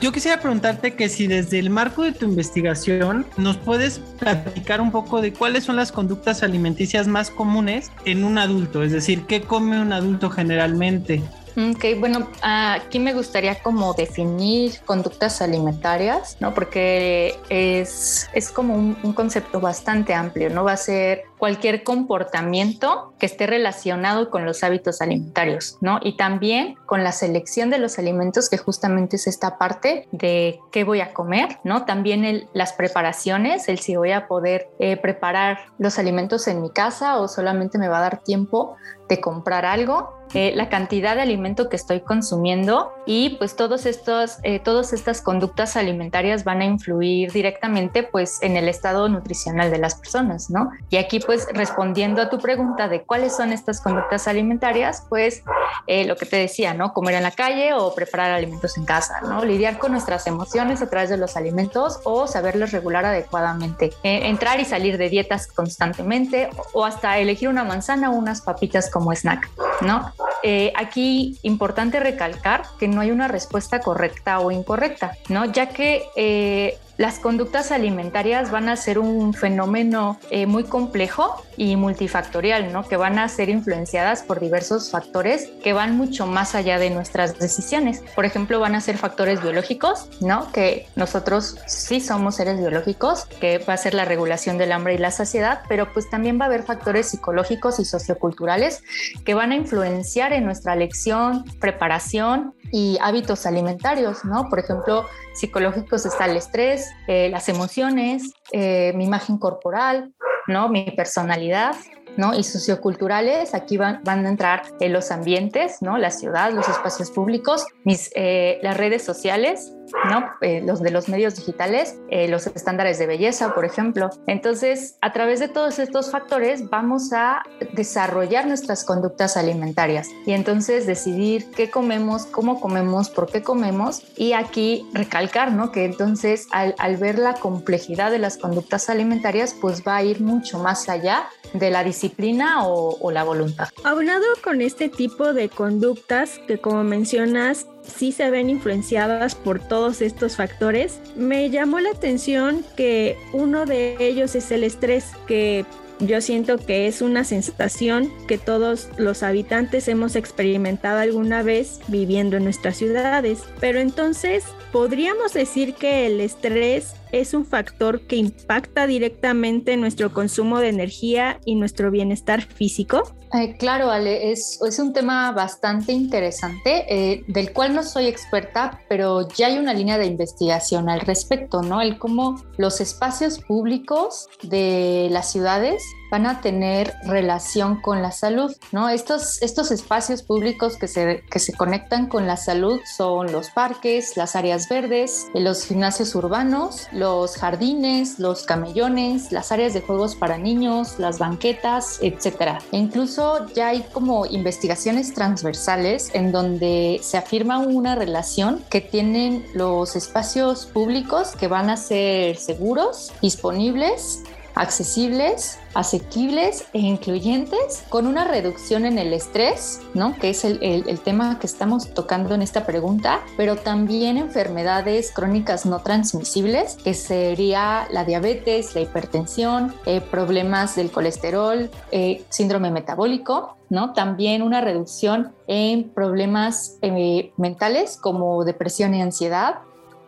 yo 0.00 0.12
quisiera 0.12 0.40
preguntarte 0.40 0.94
que 0.94 1.10
si 1.10 1.26
desde 1.26 1.58
el 1.58 1.68
marco 1.68 2.04
de 2.04 2.12
tu 2.12 2.24
investigación 2.24 3.26
nos 3.36 3.58
puedes 3.58 3.98
platicar 4.18 4.80
un 4.80 4.90
poco 4.90 5.20
de 5.20 5.34
cuáles 5.34 5.64
son 5.64 5.76
las 5.76 5.92
conductas 5.92 6.42
alimenticias 6.42 7.06
más 7.06 7.28
comunes 7.30 7.92
en 8.06 8.24
un 8.24 8.38
adulto, 8.38 8.82
es 8.82 8.92
decir, 8.92 9.26
qué 9.26 9.42
come 9.42 9.78
un 9.78 9.92
adulto 9.92 10.30
generalmente 10.30 11.17
Ok, 11.58 11.98
bueno, 11.98 12.28
aquí 12.40 13.00
me 13.00 13.12
gustaría 13.14 13.60
como 13.60 13.92
definir 13.92 14.78
conductas 14.84 15.42
alimentarias, 15.42 16.36
¿no? 16.38 16.54
Porque 16.54 17.34
es, 17.48 18.28
es 18.32 18.52
como 18.52 18.74
un, 18.76 19.12
concepto 19.12 19.60
bastante 19.60 20.14
amplio, 20.14 20.50
¿no? 20.50 20.62
Va 20.62 20.72
a 20.72 20.76
ser 20.76 21.24
cualquier 21.36 21.82
comportamiento 21.82 23.12
que 23.18 23.26
esté 23.26 23.48
relacionado 23.48 24.30
con 24.30 24.44
los 24.44 24.62
hábitos 24.62 25.00
alimentarios, 25.00 25.78
¿no? 25.80 25.98
Y 26.00 26.16
también 26.16 26.76
con 26.86 27.02
la 27.02 27.10
selección 27.10 27.70
de 27.70 27.78
los 27.78 27.98
alimentos, 27.98 28.48
que 28.48 28.58
justamente 28.58 29.16
es 29.16 29.26
esta 29.26 29.58
parte 29.58 30.06
de 30.12 30.60
qué 30.70 30.84
voy 30.84 31.00
a 31.00 31.12
comer, 31.12 31.58
¿no? 31.64 31.84
También 31.84 32.48
las 32.52 32.72
preparaciones, 32.74 33.68
el 33.68 33.80
si 33.80 33.96
voy 33.96 34.12
a 34.12 34.28
poder 34.28 34.68
eh, 34.78 34.96
preparar 34.96 35.58
los 35.78 35.98
alimentos 35.98 36.46
en 36.46 36.62
mi 36.62 36.70
casa 36.70 37.18
o 37.18 37.26
solamente 37.26 37.78
me 37.78 37.88
va 37.88 37.98
a 37.98 38.02
dar 38.02 38.22
tiempo 38.22 38.76
de 39.08 39.20
comprar 39.20 39.64
algo, 39.64 40.18
eh, 40.34 40.52
la 40.54 40.68
cantidad 40.68 41.14
de 41.14 41.22
alimento 41.22 41.70
que 41.70 41.76
estoy 41.76 42.00
consumiendo 42.00 42.92
y 43.06 43.30
pues 43.38 43.56
todos 43.56 43.86
estos, 43.86 44.36
eh, 44.42 44.58
todas 44.58 44.92
estas 44.92 45.22
conductas 45.22 45.74
alimentarias 45.74 46.44
van 46.44 46.60
a 46.60 46.66
influir 46.66 47.32
directamente 47.32 48.02
pues 48.02 48.42
en 48.42 48.56
el 48.56 48.68
estado 48.68 49.08
nutricional 49.08 49.70
de 49.70 49.78
las 49.78 49.94
personas, 49.94 50.50
¿no? 50.50 50.70
Y 50.90 50.98
aquí 50.98 51.18
pues 51.20 51.48
respondiendo 51.54 52.20
a 52.20 52.28
tu 52.28 52.38
pregunta 52.38 52.88
de 52.88 53.04
cuáles 53.04 53.34
son 53.34 53.52
estas 53.52 53.80
conductas 53.80 54.28
alimentarias, 54.28 55.06
pues 55.08 55.42
eh, 55.86 56.04
lo 56.04 56.16
que 56.16 56.26
te 56.26 56.36
decía, 56.36 56.74
¿no? 56.74 56.92
Comer 56.92 57.14
en 57.14 57.22
la 57.22 57.30
calle 57.30 57.72
o 57.72 57.94
preparar 57.94 58.32
alimentos 58.32 58.76
en 58.76 58.84
casa, 58.84 59.22
¿no? 59.22 59.42
Lidiar 59.46 59.78
con 59.78 59.92
nuestras 59.92 60.26
emociones 60.26 60.82
a 60.82 60.90
través 60.90 61.08
de 61.08 61.16
los 61.16 61.38
alimentos 61.38 62.00
o 62.04 62.26
saberles 62.26 62.72
regular 62.72 63.06
adecuadamente, 63.06 63.92
entrar 64.02 64.60
y 64.60 64.66
salir 64.66 64.98
de 64.98 65.08
dietas 65.08 65.46
constantemente 65.46 66.50
o 66.74 66.84
hasta 66.84 67.16
elegir 67.16 67.48
una 67.48 67.64
manzana 67.64 68.10
o 68.10 68.14
unas 68.14 68.42
papitas 68.42 68.90
como 68.98 69.12
snack, 69.12 69.48
¿no? 69.82 70.12
Eh, 70.42 70.72
aquí 70.76 71.38
importante 71.42 72.00
recalcar 72.00 72.62
que 72.78 72.88
no 72.88 73.00
hay 73.00 73.12
una 73.12 73.28
respuesta 73.28 73.80
correcta 73.80 74.40
o 74.40 74.50
incorrecta, 74.50 75.12
¿no? 75.28 75.44
Ya 75.44 75.68
que 75.68 76.06
eh, 76.16 76.78
las 76.98 77.20
conductas 77.20 77.70
alimentarias 77.70 78.50
van 78.50 78.68
a 78.68 78.76
ser 78.76 78.98
un 78.98 79.32
fenómeno 79.32 80.18
eh, 80.30 80.46
muy 80.46 80.64
complejo 80.64 81.42
y 81.56 81.76
multifactorial, 81.76 82.72
¿no? 82.72 82.86
Que 82.86 82.96
van 82.96 83.20
a 83.20 83.28
ser 83.28 83.48
influenciadas 83.48 84.22
por 84.24 84.40
diversos 84.40 84.90
factores 84.90 85.48
que 85.62 85.72
van 85.72 85.96
mucho 85.96 86.26
más 86.26 86.56
allá 86.56 86.78
de 86.78 86.90
nuestras 86.90 87.38
decisiones. 87.38 88.02
Por 88.16 88.24
ejemplo, 88.24 88.58
van 88.58 88.74
a 88.74 88.80
ser 88.80 88.98
factores 88.98 89.40
biológicos, 89.40 90.08
¿no? 90.20 90.50
Que 90.50 90.88
nosotros 90.96 91.56
sí 91.66 92.00
somos 92.00 92.34
seres 92.34 92.58
biológicos, 92.58 93.26
que 93.40 93.58
va 93.58 93.74
a 93.74 93.76
ser 93.76 93.94
la 93.94 94.04
regulación 94.04 94.58
del 94.58 94.72
hambre 94.72 94.94
y 94.94 94.98
la 94.98 95.12
saciedad, 95.12 95.62
pero 95.68 95.92
pues 95.92 96.10
también 96.10 96.40
va 96.40 96.46
a 96.46 96.48
haber 96.48 96.64
factores 96.64 97.08
psicológicos 97.10 97.78
y 97.78 97.84
socioculturales 97.84 98.82
que 99.24 99.34
van 99.34 99.52
a 99.52 99.54
influenciar 99.54 100.32
en 100.32 100.44
nuestra 100.44 100.74
elección, 100.74 101.44
preparación 101.60 102.54
y 102.72 102.98
hábitos 103.00 103.46
alimentarios, 103.46 104.24
¿no? 104.24 104.48
Por 104.48 104.58
ejemplo, 104.58 105.06
psicológicos 105.34 106.06
está 106.06 106.26
el 106.26 106.36
estrés, 106.36 106.90
eh, 107.06 107.28
las 107.30 107.48
emociones, 107.48 108.32
eh, 108.52 108.92
mi 108.94 109.04
imagen 109.04 109.38
corporal, 109.38 110.12
¿no? 110.46 110.68
Mi 110.68 110.90
personalidad, 110.90 111.74
¿no? 112.16 112.34
Y 112.34 112.42
socioculturales, 112.42 113.54
aquí 113.54 113.76
van, 113.76 114.02
a 114.06 114.28
entrar 114.28 114.62
en 114.80 114.92
los 114.92 115.10
ambientes, 115.10 115.80
¿no? 115.80 115.98
La 115.98 116.10
ciudad, 116.10 116.52
los 116.52 116.68
espacios 116.68 117.10
públicos, 117.10 117.66
mis, 117.84 118.10
eh, 118.14 118.58
las 118.62 118.76
redes 118.76 119.02
sociales, 119.04 119.72
¿no? 120.08 120.30
Eh, 120.40 120.62
los 120.64 120.80
de 120.80 120.90
los 120.90 121.08
medios 121.08 121.36
digitales, 121.36 121.96
eh, 122.10 122.28
los 122.28 122.46
estándares 122.46 122.98
de 122.98 123.06
belleza, 123.06 123.54
por 123.54 123.64
ejemplo. 123.64 124.10
Entonces, 124.26 124.96
a 125.00 125.12
través 125.12 125.40
de 125.40 125.48
todos 125.48 125.78
estos 125.78 126.10
factores 126.10 126.68
vamos 126.68 127.12
a 127.12 127.42
desarrollar 127.72 128.46
nuestras 128.46 128.84
conductas 128.84 129.36
alimentarias 129.36 130.08
y 130.26 130.32
entonces 130.32 130.86
decidir 130.86 131.50
qué 131.50 131.70
comemos, 131.70 132.26
cómo 132.26 132.60
comemos, 132.60 133.10
por 133.10 133.30
qué 133.30 133.42
comemos 133.42 134.02
y 134.16 134.32
aquí 134.32 134.88
recalcar, 134.92 135.52
¿no? 135.52 135.72
Que 135.72 135.84
entonces 135.84 136.46
al, 136.50 136.96
ver 136.96 137.18
la 137.18 137.34
complejidad 137.34 138.10
de 138.10 138.18
las 138.18 138.38
conductas 138.38 138.88
alimentarias, 138.90 139.54
pues 139.60 139.82
va 139.86 139.96
a 139.96 140.02
ir 140.02 140.20
mucho 140.20 140.58
más 140.58 140.88
allá 140.88 141.28
de 141.52 141.70
la 141.70 141.84
disciplina 141.84 142.66
o, 142.66 142.98
o 143.00 143.10
la 143.10 143.24
voluntad. 143.24 143.68
Aunado 143.84 144.24
con 144.42 144.60
este 144.60 144.88
tipo 144.88 145.32
de 145.32 145.48
conductas 145.48 146.40
que 146.46 146.58
como 146.58 146.84
mencionas 146.84 147.66
sí 147.94 148.12
se 148.12 148.30
ven 148.30 148.50
influenciadas 148.50 149.34
por 149.34 149.60
todos 149.60 150.00
estos 150.02 150.36
factores, 150.36 151.00
me 151.16 151.50
llamó 151.50 151.80
la 151.80 151.90
atención 151.90 152.64
que 152.76 153.16
uno 153.32 153.66
de 153.66 153.96
ellos 153.98 154.34
es 154.34 154.50
el 154.50 154.64
estrés, 154.64 155.06
que 155.26 155.64
yo 156.00 156.20
siento 156.20 156.58
que 156.58 156.86
es 156.86 157.02
una 157.02 157.24
sensación 157.24 158.12
que 158.28 158.38
todos 158.38 158.88
los 158.98 159.24
habitantes 159.24 159.88
hemos 159.88 160.14
experimentado 160.14 161.00
alguna 161.00 161.42
vez 161.42 161.80
viviendo 161.88 162.36
en 162.36 162.44
nuestras 162.44 162.76
ciudades. 162.76 163.40
Pero 163.58 163.80
entonces, 163.80 164.44
¿podríamos 164.70 165.32
decir 165.32 165.74
que 165.74 166.06
el 166.06 166.20
estrés 166.20 166.94
es 167.12 167.34
un 167.34 167.44
factor 167.44 168.00
que 168.02 168.16
impacta 168.16 168.86
directamente 168.86 169.76
nuestro 169.76 170.12
consumo 170.12 170.60
de 170.60 170.68
energía 170.68 171.40
y 171.44 171.54
nuestro 171.54 171.90
bienestar 171.90 172.42
físico? 172.42 173.14
Eh, 173.34 173.56
claro, 173.58 173.90
Ale, 173.90 174.30
es, 174.30 174.58
un 174.78 174.92
tema 174.92 175.32
bastante 175.32 175.92
interesante, 175.92 176.86
eh, 176.88 177.24
del 177.28 177.52
cual 177.52 177.74
no 177.74 177.82
soy 177.82 178.06
experta, 178.06 178.80
pero 178.88 179.28
ya 179.28 179.48
hay 179.48 179.58
una 179.58 179.74
línea 179.74 179.98
de 179.98 180.06
investigación 180.06 180.88
al 180.88 181.00
respecto, 181.00 181.62
¿no? 181.62 181.82
El 181.82 181.98
cómo 181.98 182.42
los 182.56 182.80
espacios 182.80 183.38
públicos 183.40 184.28
de 184.42 185.08
las 185.10 185.30
ciudades 185.30 185.82
van 186.10 186.26
a 186.26 186.40
tener 186.40 186.94
relación 187.04 187.80
con 187.80 188.02
la 188.02 188.12
salud, 188.12 188.54
¿no? 188.72 188.88
Estos, 188.88 189.42
estos 189.42 189.70
espacios 189.70 190.22
públicos 190.22 190.76
que 190.76 190.88
se, 190.88 191.22
que 191.30 191.38
se 191.38 191.52
conectan 191.52 192.06
con 192.06 192.26
la 192.26 192.36
salud 192.36 192.80
son 192.96 193.32
los 193.32 193.50
parques, 193.50 194.16
las 194.16 194.36
áreas 194.36 194.68
verdes, 194.68 195.26
los 195.34 195.64
gimnasios 195.64 196.14
urbanos, 196.14 196.88
los 196.92 197.36
jardines, 197.36 198.18
los 198.18 198.44
camellones, 198.44 199.32
las 199.32 199.52
áreas 199.52 199.74
de 199.74 199.80
juegos 199.80 200.16
para 200.16 200.38
niños, 200.38 200.98
las 200.98 201.18
banquetas, 201.18 201.98
etcétera. 202.00 202.58
E 202.72 202.78
incluso 202.78 203.46
ya 203.54 203.68
hay 203.68 203.82
como 203.92 204.26
investigaciones 204.26 205.14
transversales 205.14 206.10
en 206.14 206.32
donde 206.32 207.00
se 207.02 207.18
afirma 207.18 207.58
una 207.58 207.94
relación 207.94 208.64
que 208.70 208.80
tienen 208.80 209.44
los 209.54 209.96
espacios 209.96 210.66
públicos 210.66 211.32
que 211.38 211.48
van 211.48 211.70
a 211.70 211.76
ser 211.76 212.36
seguros, 212.36 213.12
disponibles 213.20 214.22
accesibles, 214.58 215.58
asequibles 215.74 216.66
e 216.72 216.80
incluyentes, 216.80 217.84
con 217.88 218.06
una 218.06 218.24
reducción 218.24 218.84
en 218.84 218.98
el 218.98 219.12
estrés, 219.12 219.80
¿no? 219.94 220.14
que 220.18 220.30
es 220.30 220.44
el, 220.44 220.58
tema 221.04 221.38
que 221.38 221.46
estamos 221.46 221.94
tocando 221.94 222.34
en 222.34 222.42
esta 222.42 222.66
pregunta, 222.66 223.20
pero 223.36 223.56
también 223.56 224.16
enfermedades 224.18 225.12
crónicas 225.12 225.64
no 225.64 225.80
transmisibles, 225.80 226.76
que 226.82 226.92
sería 226.92 227.86
la 227.92 228.04
diabetes, 228.04 228.74
la 228.74 228.80
hipertensión, 228.80 229.74
eh, 229.86 230.00
problemas 230.00 230.74
del 230.74 230.90
colesterol, 230.90 231.70
eh, 231.92 232.24
síndrome 232.28 232.70
metabólico, 232.70 233.56
¿no? 233.70 233.92
También 233.92 234.42
una 234.42 234.60
reducción 234.60 235.32
en 235.46 235.90
problemas 235.90 236.78
eh, 236.82 237.32
mentales 237.36 237.96
como 237.96 238.44
depresión 238.44 238.94
y 238.94 239.02
ansiedad, 239.02 239.56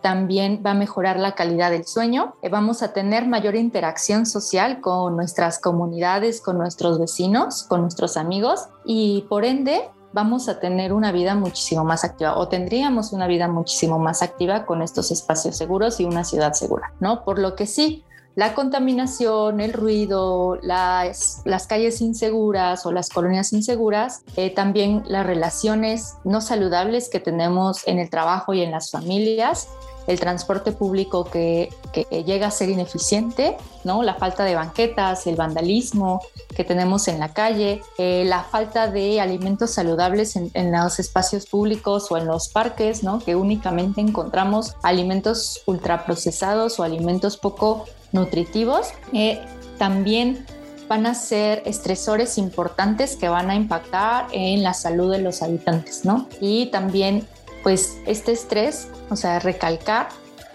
también 0.03 0.63
va 0.65 0.73
a 0.73 0.75
mejorar 0.75 1.19
la 1.19 1.35
calidad 1.35 1.71
del 1.71 1.87
sueño, 1.87 2.35
eh, 2.43 2.49
vamos 2.49 2.83
a 2.83 2.93
tener 2.93 3.27
mayor 3.27 3.55
interacción 3.55 4.27
social 4.27 4.81
con 4.81 5.17
nuestras 5.17 5.59
comunidades, 5.59 6.41
con 6.41 6.59
nuestros 6.59 6.99
vecinos, 6.99 7.65
con 7.65 7.83
nuestros 7.83 8.17
amigos 8.17 8.69
y 8.85 9.27
por 9.29 9.45
ende 9.45 9.89
vamos 10.13 10.49
a 10.49 10.59
tener 10.59 10.93
una 10.93 11.13
vida 11.13 11.35
muchísimo 11.35 11.85
más 11.85 12.05
activa 12.05 12.37
o 12.37 12.49
tendríamos 12.49 13.13
una 13.13 13.27
vida 13.27 13.49
muchísimo 13.49 13.99
más 13.99 14.23
activa 14.23 14.67
con 14.67 14.83
estos 14.83 15.11
espacios 15.11 15.57
seguros 15.57 16.01
y 16.01 16.05
una 16.05 16.25
ciudad 16.25 16.53
segura, 16.53 16.93
¿no? 17.01 17.25
Por 17.25 17.39
lo 17.39 17.55
que 17.55 17.67
sí, 17.67 18.05
la 18.37 18.55
contaminación, 18.55 19.61
el 19.61 19.73
ruido, 19.73 20.59
las, 20.63 21.43
las 21.45 21.67
calles 21.67 22.01
inseguras 22.01 22.87
o 22.87 22.93
las 22.93 23.09
colonias 23.09 23.53
inseguras, 23.53 24.23
eh, 24.37 24.51
también 24.51 25.03
las 25.07 25.27
relaciones 25.27 26.15
no 26.25 26.41
saludables 26.41 27.09
que 27.09 27.21
tenemos 27.21 27.87
en 27.87 27.99
el 27.99 28.09
trabajo 28.09 28.55
y 28.55 28.63
en 28.63 28.71
las 28.71 28.91
familias, 28.91 29.69
el 30.07 30.19
transporte 30.19 30.73
público 30.73 31.25
que, 31.25 31.71
llega 32.11 32.47
a 32.47 32.51
ser 32.51 32.69
ineficiente, 32.69 33.57
¿no? 33.85 34.03
la 34.03 34.15
falta 34.15 34.45
de 34.45 34.55
banquetas, 34.55 35.27
el 35.27 35.37
vandalismo 35.37 36.21
que 36.57 36.65
tenemos 36.65 37.09
en 37.09 37.19
la 37.19 37.33
calle, 37.33 37.83
eh, 37.99 38.25
la 38.27 38.43
falta 38.43 38.89
de 38.89 39.21
alimentos 39.21 39.73
saludables 39.73 40.37
en, 40.37 40.73
los 40.73 40.99
espacios 40.99 41.47
públicos 41.47 42.11
o 42.11 42.17
en 42.17 42.27
los 42.27 42.49
parques, 42.49 43.03
¿no? 43.03 43.19
que 43.19 43.37
únicamente 43.37 44.01
encontramos 44.01 44.75
alimentos 44.83 45.63
ultraprocesados 45.67 46.79
o 46.79 46.85
alimentos 46.85 47.37
poco 47.37 47.87
nutritivos. 48.13 48.93
Eh, 49.13 49.41
también 49.79 50.45
van 50.89 51.07
a 51.07 51.15
ser 51.15 51.63
estresores 51.67 52.37
importantes 52.37 53.17
que 53.17 53.29
van 53.29 53.49
a 53.51 53.55
impactar 53.55 54.27
en 54.33 54.63
la 54.63 54.75
salud 54.75 55.13
de 55.13 55.21
los 55.21 55.43
habitantes, 55.43 56.05
¿no? 56.05 56.29
Y 56.41 56.67
también 56.67 57.27
pues 57.63 57.99
este 58.07 58.33
estrés, 58.33 58.89
o 59.11 59.17
sea, 59.17 59.39
recalcar 59.39 60.09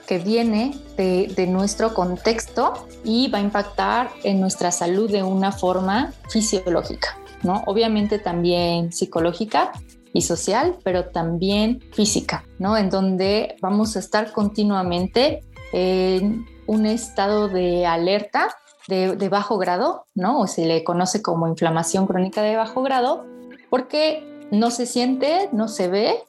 que 0.06 0.20
viene 0.20 0.78
de, 0.98 1.48
nuestro 1.48 1.94
contexto 1.94 2.74
y 3.04 3.28
va 3.30 3.40
a 3.40 3.42
impactar 3.42 4.10
en 4.24 4.40
nuestra 4.40 4.72
salud 4.72 5.10
de 5.10 5.24
una 5.24 5.52
forma 5.52 6.14
fisiológica, 6.30 7.18
¿no? 7.44 7.64
Obviamente 7.66 8.20
también 8.20 8.92
psicológica 8.92 9.72
y 10.14 10.22
social, 10.22 10.78
pero 10.84 11.06
también 11.06 11.82
física, 11.94 12.46
¿no? 12.60 12.78
En 12.78 12.90
donde 12.90 13.56
vamos 13.62 13.96
a 13.96 14.00
estar 14.00 14.32
continuamente 14.32 15.44
en 15.74 16.46
un 16.68 16.86
estado 16.86 17.48
de 17.48 17.86
alerta 17.86 18.56
de, 18.88 19.30
bajo 19.30 19.58
grado, 19.58 20.06
¿no? 20.14 20.40
O 20.40 20.48
se 20.48 20.66
le 20.66 20.84
conoce 20.84 21.22
como 21.22 21.48
inflamación 21.48 22.06
crónica 22.06 22.42
de 22.42 22.56
bajo 22.56 22.84
grado, 22.84 23.26
porque 23.70 24.48
no 24.52 24.70
se 24.70 24.86
siente, 24.86 25.50
no 25.52 25.68
se 25.68 25.88
ve, 25.88 26.24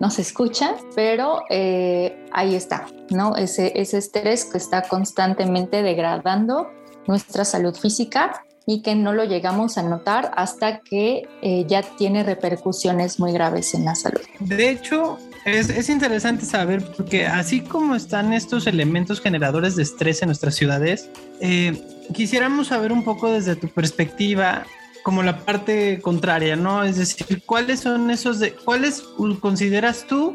no 0.00 0.10
se 0.10 0.22
escucha, 0.22 0.74
pero 0.94 1.42
eh, 1.48 2.26
ahí 2.32 2.54
está, 2.54 2.86
¿no? 3.10 3.36
Ese, 3.36 3.72
ese 3.80 3.98
estrés 3.98 4.44
que 4.44 4.58
está 4.58 4.82
constantemente 4.82 5.82
degradando 5.82 6.68
nuestra 7.06 7.44
salud 7.44 7.74
física 7.74 8.44
y 8.66 8.82
que 8.82 8.94
no 8.94 9.12
lo 9.12 9.24
llegamos 9.24 9.76
a 9.78 9.82
notar 9.82 10.32
hasta 10.36 10.80
que 10.80 11.28
eh, 11.42 11.64
ya 11.66 11.82
tiene 11.82 12.22
repercusiones 12.22 13.20
muy 13.20 13.32
graves 13.32 13.74
en 13.74 13.84
la 13.84 13.94
salud. 13.94 14.22
De 14.40 14.70
hecho, 14.70 15.18
es, 15.44 15.68
es, 15.68 15.88
interesante 15.88 16.44
saber 16.46 16.84
porque 16.96 17.26
así 17.26 17.60
como 17.60 17.94
están 17.94 18.32
estos 18.32 18.66
elementos 18.66 19.20
generadores 19.20 19.76
de 19.76 19.82
estrés 19.82 20.22
en 20.22 20.28
nuestras 20.28 20.54
ciudades, 20.54 21.10
eh, 21.40 21.82
quisiéramos 22.14 22.68
saber 22.68 22.92
un 22.92 23.04
poco 23.04 23.30
desde 23.30 23.56
tu 23.56 23.68
perspectiva 23.68 24.64
como 25.04 25.22
la 25.22 25.44
parte 25.44 26.00
contraria, 26.00 26.56
¿no? 26.56 26.82
Es 26.82 26.96
decir, 26.96 27.42
¿cuáles 27.44 27.80
son 27.80 28.10
esos 28.10 28.40
de, 28.40 28.54
cuáles 28.54 29.02
consideras 29.40 30.06
tú 30.08 30.34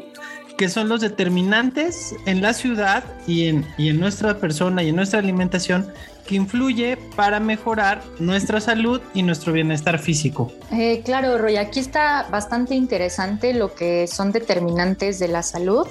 que 0.60 0.68
son 0.68 0.90
los 0.90 1.00
determinantes 1.00 2.14
en 2.26 2.42
la 2.42 2.52
ciudad 2.52 3.02
y 3.26 3.46
en, 3.46 3.66
y 3.78 3.88
en 3.88 3.98
nuestra 3.98 4.36
persona 4.36 4.82
y 4.82 4.90
en 4.90 4.96
nuestra 4.96 5.18
alimentación 5.18 5.90
que 6.26 6.34
influye 6.34 6.98
para 7.16 7.40
mejorar 7.40 8.02
nuestra 8.18 8.60
salud 8.60 9.00
y 9.14 9.22
nuestro 9.22 9.54
bienestar 9.54 9.98
físico. 9.98 10.52
Eh, 10.70 11.00
claro, 11.02 11.38
Roy, 11.38 11.56
aquí 11.56 11.80
está 11.80 12.26
bastante 12.30 12.74
interesante 12.74 13.54
lo 13.54 13.74
que 13.74 14.06
son 14.06 14.32
determinantes 14.32 15.18
de 15.18 15.28
la 15.28 15.42
salud, 15.42 15.86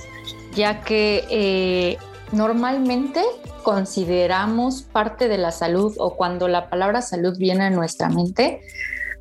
ya 0.53 0.81
que 0.81 1.25
eh, 1.31 1.97
normalmente 2.31 3.23
consideramos 3.63 4.83
parte 4.83 5.27
de 5.29 5.39
la 5.39 5.51
salud 5.51 5.95
o 5.97 6.15
cuando 6.15 6.47
la 6.47 6.69
palabra 6.69 7.01
salud 7.01 7.35
viene 7.39 7.63
a 7.63 7.69
nuestra 7.71 8.07
mente, 8.09 8.61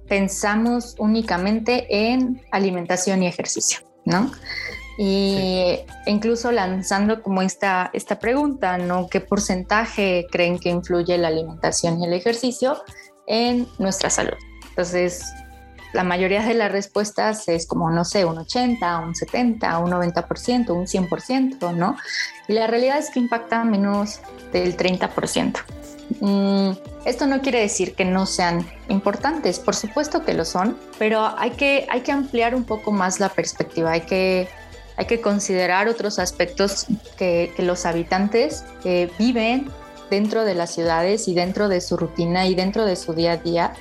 pensamos 0.09 0.95
únicamente 0.99 1.87
en 2.11 2.43
alimentación 2.51 3.23
y 3.23 3.29
ejercicio, 3.29 3.79
¿no? 4.05 4.31
Y 5.01 5.79
incluso 6.07 6.51
lanzando 6.51 7.23
como 7.23 7.41
esta, 7.41 7.89
esta 7.93 8.19
pregunta, 8.19 8.79
¿no? 8.79 9.09
¿Qué 9.09 9.21
porcentaje 9.21 10.27
creen 10.29 10.59
que 10.59 10.71
influye 10.71 11.17
la 11.19 11.29
alimentación 11.29 12.01
y 12.01 12.07
el 12.07 12.13
ejercicio 12.15 12.83
en 13.29 13.69
nuestra 13.79 14.11
salud? 14.11 14.37
Entonces, 14.71 15.23
la 15.93 16.05
mayoría 16.05 16.43
de 16.43 16.55
las 16.55 16.73
respuestas 16.73 17.49
es 17.49 17.67
como, 17.67 17.91
no 17.91 18.05
sé, 18.05 18.25
un 18.25 18.39
80, 18.39 18.99
un 18.99 19.15
70, 19.15 19.79
un 19.79 19.91
90%, 19.91 20.71
un 20.71 20.87
100%, 20.87 21.75
¿no? 21.75 21.97
Y 22.49 22.55
la 22.55 22.67
realidad 22.67 22.99
es 22.99 23.11
que 23.11 23.21
impacta 23.21 23.65
menos 23.65 24.21
del 24.53 24.77
30%. 24.77 25.61
Mm, 26.21 26.71
esto 27.05 27.27
no 27.27 27.41
quiere 27.41 27.61
decir 27.61 27.95
que 27.95 28.05
no 28.05 28.27
sean 28.27 28.67
importantes, 28.89 29.59
por 29.59 29.75
supuesto 29.75 30.25
que 30.25 30.35
lo 30.35 30.45
son, 30.45 30.77
pero 30.99 31.35
hay 31.39 31.53
que, 31.53 31.87
hay 31.91 32.01
que 32.01 32.13
ampliar 32.13 32.55
un 32.55 32.65
poco 32.65 32.93
más 32.93 33.21
la 33.21 33.29
perspectiva, 33.29 33.93
hay 33.93 34.03
que, 34.03 34.49
hay 34.99 35.07
que 35.07 35.21
considerar 35.21 35.89
otros 35.89 36.19
aspectos 36.19 36.87
que, 37.17 37.55
los 37.59 37.87
habitantes 37.87 38.65
eh, 38.85 39.11
viven 39.19 39.71
dentro 40.11 40.45
de 40.45 40.55
las 40.55 40.75
ciudades 40.75 41.29
y 41.29 41.35
dentro 41.35 41.69
de 41.69 41.81
su 41.81 41.97
rutina 41.97 42.47
y 42.47 42.55
dentro 42.55 42.85
de 42.85 42.97
su 42.97 43.15
día 43.15 43.33
a 43.33 43.37
día 43.37 43.73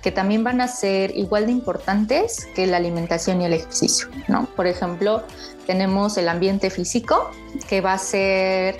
que 0.00 0.12
también 0.12 0.44
van 0.44 0.60
a 0.60 0.68
ser 0.68 1.14
igual 1.16 1.46
de 1.46 1.52
importantes 1.52 2.46
que 2.54 2.66
la 2.66 2.78
alimentación 2.78 3.42
y 3.42 3.46
el 3.46 3.52
ejercicio, 3.52 4.08
¿no? 4.28 4.46
Por 4.56 4.66
ejemplo, 4.66 5.24
tenemos 5.66 6.16
el 6.16 6.28
ambiente 6.28 6.70
físico, 6.70 7.30
que 7.68 7.80
va 7.80 7.94
a 7.94 7.98
ser 7.98 8.78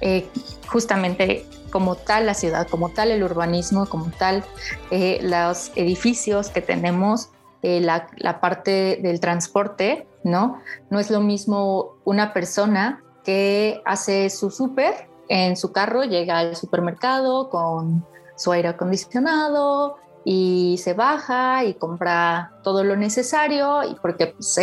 eh, 0.00 0.26
justamente 0.66 1.46
como 1.70 1.94
tal 1.94 2.26
la 2.26 2.34
ciudad, 2.34 2.66
como 2.68 2.90
tal 2.90 3.10
el 3.10 3.22
urbanismo, 3.22 3.86
como 3.86 4.10
tal 4.10 4.44
eh, 4.90 5.20
los 5.22 5.70
edificios 5.74 6.50
que 6.50 6.60
tenemos, 6.60 7.30
eh, 7.62 7.80
la, 7.80 8.40
parte 8.40 8.98
del 9.02 9.20
transporte, 9.20 10.06
¿no? 10.24 10.60
No 10.90 10.98
es 10.98 11.10
lo 11.10 11.20
mismo 11.20 11.96
una 12.04 12.32
persona 12.32 13.02
que 13.24 13.82
hace 13.84 14.30
su 14.30 14.50
súper 14.50 15.08
en 15.28 15.56
su 15.56 15.72
carro, 15.72 16.04
llega 16.04 16.38
al 16.38 16.56
supermercado 16.56 17.50
con 17.50 18.06
su 18.36 18.52
aire 18.52 18.68
acondicionado, 18.68 19.96
y 20.30 20.76
se 20.76 20.92
baja 20.92 21.64
y 21.64 21.72
compra 21.72 22.52
todo 22.62 22.84
lo 22.84 22.96
necesario 22.96 23.82
y 23.84 23.94
porque 23.94 24.26
pues, 24.26 24.58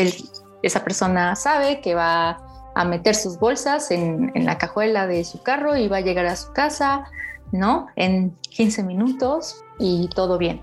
esa 0.61 0.83
persona 0.83 1.35
sabe 1.35 1.81
que 1.81 1.95
va 1.95 2.37
a 2.75 2.85
meter 2.85 3.15
sus 3.15 3.39
bolsas 3.39 3.89
en, 3.89 4.31
en, 4.35 4.45
la 4.45 4.59
cajuela 4.59 5.07
de 5.07 5.23
su 5.23 5.41
carro 5.41 5.75
y 5.75 5.87
va 5.87 5.97
a 5.97 6.01
llegar 6.01 6.27
a 6.27 6.35
su 6.35 6.51
casa, 6.53 7.05
¿no? 7.51 7.87
En 7.95 8.35
15 8.49 8.83
minutos 8.83 9.63
y 9.79 10.07
todo 10.09 10.37
bien, 10.37 10.61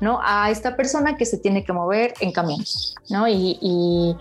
¿no? 0.00 0.20
A 0.22 0.50
esta 0.50 0.76
persona 0.76 1.16
que 1.16 1.26
se 1.26 1.38
tiene 1.38 1.64
que 1.64 1.72
mover 1.72 2.14
en 2.20 2.32
camión, 2.32 2.62
¿no? 3.10 3.28
Y, 3.28 3.58
y, 3.60 4.16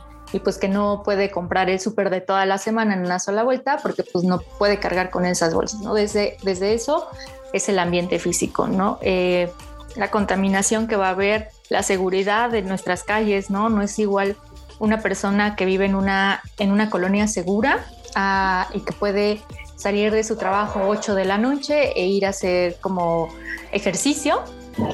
pues 0.45 0.57
que 0.57 0.69
no 0.69 1.01
puede 1.03 1.29
comprar 1.29 1.69
el 1.69 1.81
súper 1.81 2.09
de 2.09 2.21
toda 2.21 2.45
la 2.45 2.57
semana 2.57 2.93
en 2.93 3.01
una 3.01 3.19
sola 3.19 3.43
vuelta 3.43 3.79
porque 3.83 4.03
pues 4.03 4.23
no 4.23 4.39
puede 4.39 4.79
cargar 4.79 5.09
con 5.09 5.25
esas 5.25 5.53
bolsas, 5.53 5.81
¿no? 5.81 5.93
Desde, 5.93 6.37
desde 6.41 6.73
eso 6.73 7.07
es 7.51 7.67
el 7.67 7.77
ambiente 7.79 8.17
físico, 8.17 8.67
¿no? 8.67 8.97
Eh, 9.01 9.51
la 9.97 10.09
contaminación 10.09 10.87
que 10.87 10.95
va 10.95 11.07
a 11.07 11.11
haber, 11.11 11.49
la 11.69 11.83
seguridad 11.83 12.49
de 12.49 12.61
nuestras 12.61 13.03
calles, 13.03 13.49
¿no? 13.49 13.69
No 13.69 13.81
es 13.81 13.99
igual 13.99 14.37
una 14.79 15.01
persona 15.01 15.55
que 15.55 15.65
vive 15.65 15.85
en 15.85 15.95
una, 15.95 16.41
en 16.57 16.71
una 16.71 16.89
colonia 16.89 17.27
segura 17.27 17.85
ah, 18.15 18.67
y 18.73 18.79
que 18.79 18.93
puede 18.93 19.41
salir 19.75 20.11
de 20.11 20.23
su 20.23 20.37
trabajo 20.37 20.87
8 20.87 21.15
de 21.15 21.25
la 21.25 21.37
noche 21.37 21.91
e 21.95 22.07
ir 22.07 22.25
a 22.25 22.29
hacer 22.29 22.77
como 22.81 23.29
ejercicio, 23.71 24.43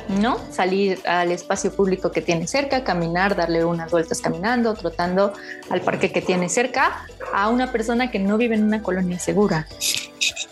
¿no? 0.10 0.38
Salir 0.52 1.00
al 1.08 1.32
espacio 1.32 1.72
público 1.72 2.12
que 2.12 2.22
tiene 2.22 2.48
cerca, 2.48 2.84
caminar, 2.84 3.36
darle 3.36 3.66
unas 3.66 3.92
vueltas 3.92 4.22
caminando, 4.22 4.74
trotando 4.74 5.34
al 5.70 5.82
parque 5.82 6.12
que 6.12 6.22
tiene 6.22 6.50
cerca, 6.50 7.06
a 7.34 7.50
una 7.50 7.72
persona 7.72 8.12
que 8.12 8.20
no 8.20 8.38
vive 8.38 8.56
en 8.56 8.64
una 8.64 8.82
colonia 8.82 9.20
segura, 9.20 9.68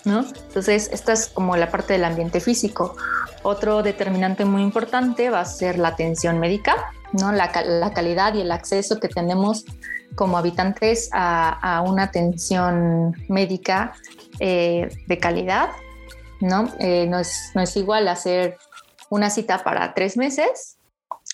¿no? 0.03 0.25
Entonces, 0.47 0.89
esta 0.91 1.13
es 1.13 1.27
como 1.27 1.55
la 1.57 1.71
parte 1.71 1.93
del 1.93 2.03
ambiente 2.03 2.39
físico. 2.39 2.95
Otro 3.43 3.83
determinante 3.83 4.45
muy 4.45 4.63
importante 4.63 5.29
va 5.29 5.41
a 5.41 5.45
ser 5.45 5.77
la 5.77 5.89
atención 5.89 6.39
médica, 6.39 6.91
¿no? 7.13 7.31
la, 7.31 7.51
calidad 7.51 8.33
y 8.33 8.41
el 8.41 8.51
acceso 8.51 8.99
que 8.99 9.07
tenemos 9.07 9.65
como 10.15 10.37
habitantes 10.37 11.09
a, 11.11 11.83
una 11.85 12.03
atención 12.03 13.15
médica 13.27 13.93
eh, 14.39 14.89
de 15.07 15.17
calidad. 15.19 15.69
¿no? 16.41 16.73
Eh, 16.79 17.05
no, 17.07 17.19
es, 17.19 17.51
no 17.53 17.61
es 17.61 17.75
igual 17.77 18.07
hacer 18.07 18.57
una 19.09 19.29
cita 19.29 19.63
para 19.63 19.93
tres 19.93 20.17
meses 20.17 20.77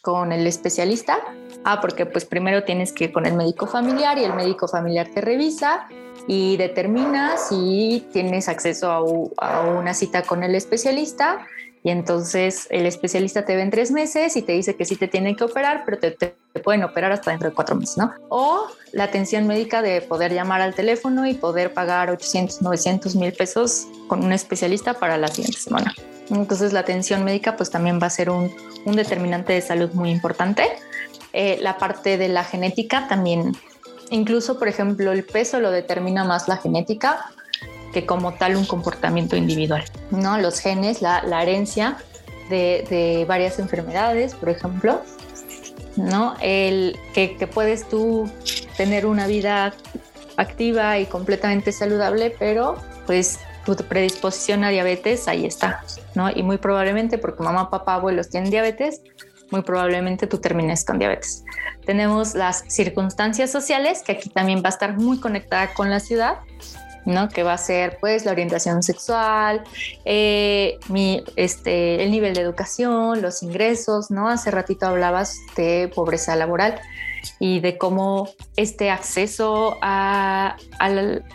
con 0.02 0.32
el 0.32 0.48
especialista. 0.48 1.20
Ah, 1.64 1.80
porque 1.82 2.06
pues 2.06 2.26
primero 2.26 2.64
tienes 2.64 2.92
que 2.92 3.06
ir 3.06 3.12
con 3.12 3.26
el 3.26 3.34
médico 3.34 3.68
familiar 3.68 4.18
y 4.18 4.24
el 4.24 4.34
médico 4.34 4.68
familiar 4.68 5.10
te 5.14 5.22
revisa 5.22 5.88
y 6.28 6.58
determina 6.58 7.38
si 7.38 8.08
tienes 8.12 8.48
acceso 8.48 8.92
a, 8.92 8.98
a 9.48 9.62
una 9.62 9.94
cita 9.94 10.24
con 10.24 10.44
el 10.44 10.56
especialista 10.56 11.46
y 11.84 11.90
entonces 11.90 12.68
el 12.70 12.86
especialista 12.86 13.44
te 13.44 13.56
ve 13.56 13.64
en 13.64 13.72
tres 13.72 13.92
meses 13.92 14.36
y 14.36 14.44
te 14.44 14.52
dice 14.52 14.76
que 14.76 14.86
sí 14.86 14.96
te 14.96 15.08
tienen 15.08 15.36
que 15.36 15.44
operar, 15.44 15.84
pero 15.86 15.98
te, 15.98 16.12
te, 16.12 16.36
pueden 16.64 16.84
operar 16.84 17.12
hasta 17.12 17.32
dentro 17.32 17.50
de 17.50 17.56
cuatro 17.56 17.76
meses, 17.76 17.98
¿no? 17.98 18.14
O 18.30 18.68
la 18.92 19.06
atención 19.06 19.48
médica 19.48 19.82
de 19.82 20.02
poder 20.02 20.32
llamar 20.32 20.62
al 20.62 20.76
teléfono 20.76 21.26
y 21.26 21.34
poder 21.34 21.74
pagar 21.74 22.12
800, 22.12 22.62
900 22.62 23.16
mil 23.16 23.34
pesos 23.34 23.88
con 24.08 24.24
un 24.24 24.32
especialista 24.32 24.94
para 24.94 25.18
la 25.18 25.28
siguiente 25.28 25.60
semana. 25.60 25.94
Entonces 26.32 26.74
la 26.74 26.80
atención 26.80 27.24
médica 27.24 27.56
pues 27.58 27.70
también 27.70 28.00
va 28.02 28.08
a 28.08 28.10
ser 28.10 28.30
un, 28.30 28.52
un 28.86 28.96
determinante 28.96 29.54
de 29.54 29.62
salud 29.62 29.92
muy 29.94 30.10
importante. 30.12 30.64
Eh, 31.34 31.60
la 31.62 31.78
parte 31.78 32.18
de 32.18 32.28
la 32.30 32.44
genética 32.44 33.08
también, 33.08 33.56
incluso 34.10 34.58
por 34.60 34.68
ejemplo 34.68 35.12
el 35.12 35.24
peso 35.24 35.60
lo 35.60 35.72
determina 35.72 36.24
más 36.24 36.48
la 36.48 36.58
genética 36.58 37.32
que 37.94 38.06
como 38.06 38.34
tal 38.34 38.56
un 38.56 38.66
comportamiento 38.66 39.36
individual. 39.36 39.84
¿no? 40.12 40.38
Los 40.38 40.60
genes, 40.60 41.02
la, 41.02 41.24
la 41.24 41.44
herencia 41.44 41.98
de, 42.50 42.86
de, 42.90 43.26
varias 43.26 43.60
enfermedades, 43.60 44.34
por 44.36 44.50
ejemplo, 44.50 45.02
¿no? 45.96 46.36
El 46.42 46.98
que, 47.14 47.38
que, 47.38 47.48
puedes 47.48 47.88
tú 47.88 48.30
tener 48.76 49.06
una 49.06 49.28
vida 49.28 49.74
activa 50.38 51.00
y 51.00 51.06
completamente 51.06 51.72
saludable, 51.72 52.36
pero 52.38 52.76
pues 53.06 53.40
tu 53.66 53.76
predisposición 53.76 54.64
a 54.64 54.70
diabetes 54.70 55.28
ahí 55.28 55.46
está, 55.46 55.84
¿no? 56.16 56.30
Y 56.30 56.44
muy 56.44 56.58
probablemente 56.58 57.18
porque 57.18 57.44
mamá, 57.44 57.70
papá, 57.70 57.96
abuelos 57.96 58.30
tienen 58.30 58.50
diabetes, 58.50 59.02
muy 59.52 59.62
probablemente 59.62 60.28
tú 60.28 60.38
termines 60.40 60.86
con 60.86 60.98
diabetes. 60.98 61.44
Tenemos 61.86 62.36
las 62.36 62.64
circunstancias 62.68 63.52
sociales, 63.52 64.02
que 64.02 64.14
aquí 64.14 64.30
también 64.30 64.60
va 64.60 64.68
a 64.68 64.70
estar 64.70 64.98
muy 64.98 65.20
conectada 65.20 65.74
con 65.74 65.90
la 65.90 66.00
ciudad, 66.00 66.40
¿no? 67.06 67.30
Que 67.30 67.44
va 67.44 67.54
a 67.54 67.58
ser 67.58 67.98
pues 68.00 68.26
la 68.26 68.32
orientación 68.32 68.84
sexual, 68.84 69.64
eh, 70.06 70.80
mi, 70.88 71.24
este, 71.36 72.04
el 72.04 72.12
nivel 72.12 72.34
de 72.34 72.42
educación, 72.42 73.22
los 73.22 73.44
ingresos, 73.44 74.12
¿no? 74.12 74.30
Hace 74.30 74.52
ratito 74.52 74.86
hablabas 74.86 75.38
de 75.56 75.92
pobreza 75.94 76.36
laboral 76.36 76.80
y 77.40 77.60
de 77.60 77.78
cómo 77.78 78.30
este 78.56 78.90
acceso 78.90 79.78
a, 79.82 80.56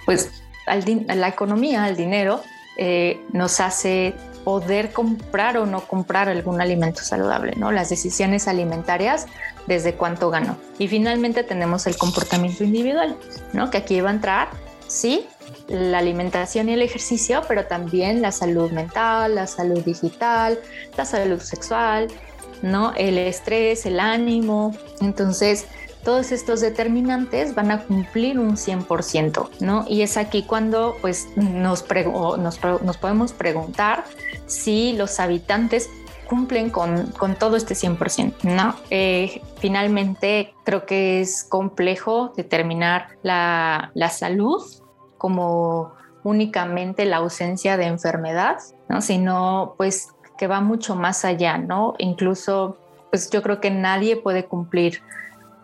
pues, 0.05 0.31
la 0.66 1.29
economía, 1.29 1.85
al 1.85 1.96
dinero, 1.96 2.42
eh, 2.76 3.20
nos 3.33 3.61
hace 3.61 4.14
poder 4.44 4.92
comprar 4.92 5.57
o 5.57 5.66
no 5.66 5.81
comprar 5.81 6.29
algún 6.29 6.61
alimento 6.61 7.02
saludable, 7.02 7.55
¿no? 7.57 7.72
Las 7.72 7.88
decisiones 7.88 8.46
alimentarias 8.46 9.26
desde 9.66 9.94
cuánto 9.94 10.31
gano. 10.31 10.57
Y 10.79 10.87
finalmente 10.87 11.42
tenemos 11.42 11.87
el 11.87 11.96
comportamiento 11.96 12.62
individual, 12.62 13.16
¿no? 13.52 13.70
Que 13.70 13.79
aquí 13.79 14.00
va 14.00 14.11
a 14.11 14.12
entrar, 14.12 14.48
sí, 14.87 15.26
la 15.68 15.98
alimentación 15.98 16.68
y 16.68 16.74
el 16.74 16.83
ejercicio, 16.83 17.42
pero 17.48 17.66
también 17.66 18.22
la 18.22 18.31
salud 18.31 18.70
mental, 18.70 19.35
la 19.35 19.46
salud 19.46 19.83
digital, 19.83 20.59
la 20.96 21.05
salud 21.05 21.40
sexual, 21.40 22.09
¿no? 22.62 22.92
El 22.96 23.18
estrés, 23.18 23.85
el 23.87 23.98
ánimo. 23.98 24.76
Entonces, 25.00 25.66
todos 26.07 26.31
estos 26.31 26.61
determinantes 26.61 27.57
van 27.57 27.73
a 27.73 27.83
cumplir 27.83 28.38
un 28.38 28.53
100%, 28.53 29.49
¿no? 29.59 29.85
Y 29.88 30.03
es 30.03 30.16
aquí 30.16 30.45
cuando 30.45 30.97
pues 31.01 31.27
nos, 31.35 31.85
nos, 31.90 32.61
nos 32.62 32.97
podemos 32.97 33.33
preguntar 33.33 34.05
si 34.47 34.92
los 34.92 35.19
habitantes 35.19 35.90
cumplen 36.29 36.71
con, 36.71 37.07
con, 37.19 37.35
todo 37.35 37.57
este 37.57 37.75
100%, 37.75 38.45
¿no? 38.45 38.77
Eh, 38.90 39.42
finalmente, 39.59 40.55
creo 40.62 40.87
que 40.87 41.21
es 41.21 41.42
complejo 41.42 42.33
determinar 42.37 43.09
la, 43.25 43.90
la 43.95 44.09
salud 44.09 44.62
como 45.19 45.92
únicamente 46.23 47.05
la 47.05 47.16
ausencia 47.16 47.77
de 47.77 47.87
enfermedad, 47.87 48.59
¿no? 48.88 49.03
Sino 49.03 49.75
pues 49.77 50.11
que 50.38 50.47
va 50.47 50.61
mucho 50.61 50.95
más 50.95 51.25
allá, 51.25 51.59
¿no? 51.59 51.95
Incluso 51.99 52.77
pues 53.11 53.29
yo 53.29 53.42
creo 53.42 53.61
que 53.61 53.73
nadie 53.73 54.14
puede 54.14 54.45
cumplir 54.45 55.03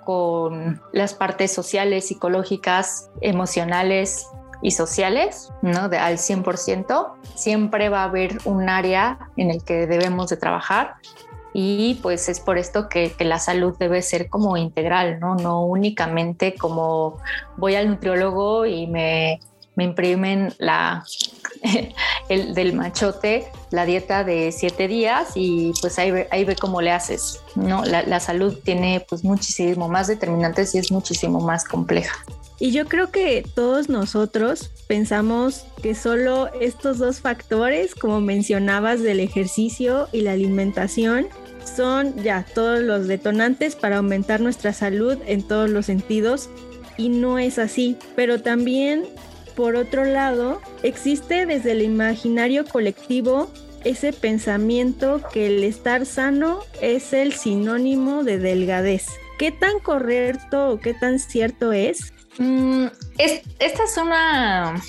con 0.05 0.81
las 0.93 1.15
partes 1.15 1.53
sociales, 1.53 2.09
psicológicas, 2.09 3.11
emocionales 3.21 4.27
y 4.63 4.73
sociales, 4.73 5.51
¿no? 5.63 5.89
De, 5.89 5.99
al 5.99 6.19
100%, 6.19 7.13
siempre 7.35 7.89
va 7.89 8.03
a 8.03 8.05
haber 8.05 8.39
un 8.45 8.69
área 8.69 9.19
en 9.37 9.51
el 9.51 9.65
que 9.65 9.87
debemos 9.87 10.29
de 10.31 10.37
trabajar 10.37 10.97
y 11.55 11.99
pues 12.03 12.29
es 12.29 12.41
por 12.41 12.57
esto 12.57 12.89
que, 12.89 13.15
la 13.21 13.39
salud 13.39 13.77
debe 13.79 14.03
ser 14.03 14.29
como 14.29 14.57
integral, 14.57 15.21
¿no? 15.21 15.35
No 15.35 15.65
únicamente 15.65 16.55
como 16.55 17.19
voy 17.57 17.75
al 17.75 17.89
nutriólogo 17.89 18.67
y 18.67 18.87
me, 18.87 19.41
me 19.75 19.85
imprimen 19.85 20.55
la, 20.59 21.05
el 22.29 22.55
del 22.55 22.73
machote, 22.75 23.47
la 23.71 23.87
dieta 23.87 24.25
de 24.25 24.53
siete 24.53 24.89
días 24.89 25.29
y 25.35 25.73
pues 25.81 25.99
ahí 25.99 26.11
ve, 26.11 26.29
ahí 26.31 26.45
ve 26.45 26.57
cómo 26.57 26.81
le 26.81 26.91
haces, 26.91 27.41
¿no? 27.55 27.85
La, 27.85 28.03
la 28.03 28.21
salud 28.21 28.59
tiene 28.63 29.05
pues 29.09 29.25
muchísimo 29.25 29.89
más 29.89 30.07
determinantes 30.07 30.75
y 30.75 30.79
es 30.79 30.93
muchísimo 30.93 31.41
más 31.41 31.65
compleja. 31.65 32.15
Y 32.59 32.71
yo 32.71 32.87
creo 32.87 33.11
que 33.11 33.45
todos 33.55 33.89
nosotros 33.89 34.71
pensamos 34.87 35.65
que 35.83 35.97
solo 35.97 36.49
estos 36.61 36.99
dos 36.99 37.21
factores, 37.21 37.97
como 37.97 38.21
mencionabas, 38.21 39.03
del 39.03 39.19
ejercicio 39.19 40.09
y 40.13 40.21
la 40.21 40.33
alimentación, 40.33 41.27
son 41.65 42.15
ya 42.23 42.47
todos 42.55 42.81
los 42.81 43.09
detonantes 43.09 43.75
para 43.75 43.97
aumentar 43.97 44.41
nuestra 44.41 44.73
salud 44.73 45.19
en 45.27 45.43
todos 45.43 45.71
los 45.71 45.87
sentidos 45.87 46.51
y 46.97 47.09
no 47.09 47.39
es 47.39 47.59
así. 47.59 47.97
Pero 48.15 48.43
también, 48.43 49.07
por 49.55 49.77
otro 49.77 50.05
lado, 50.05 50.61
existe 50.83 51.47
desde 51.47 51.73
el 51.73 51.83
imaginario 51.83 52.65
colectivo 52.65 53.51
ese 53.85 54.13
pensamiento 54.13 55.21
que 55.33 55.47
el 55.47 55.65
estar 55.65 56.07
sano 56.07 56.61
es 56.81 57.13
el 57.13 57.33
sinónimo 57.33 58.23
de 58.23 58.39
delgadez. 58.39 59.07
¿Qué 59.39 59.51
tan 59.51 59.81
correcto 59.81 60.71
o 60.71 60.79
qué 60.79 60.95
tan 60.95 61.19
cierto 61.19 61.73
es? 61.73 62.13
Mm, 62.39 62.87
esta 63.19 63.85
es 63.85 63.97
una, 63.97 64.81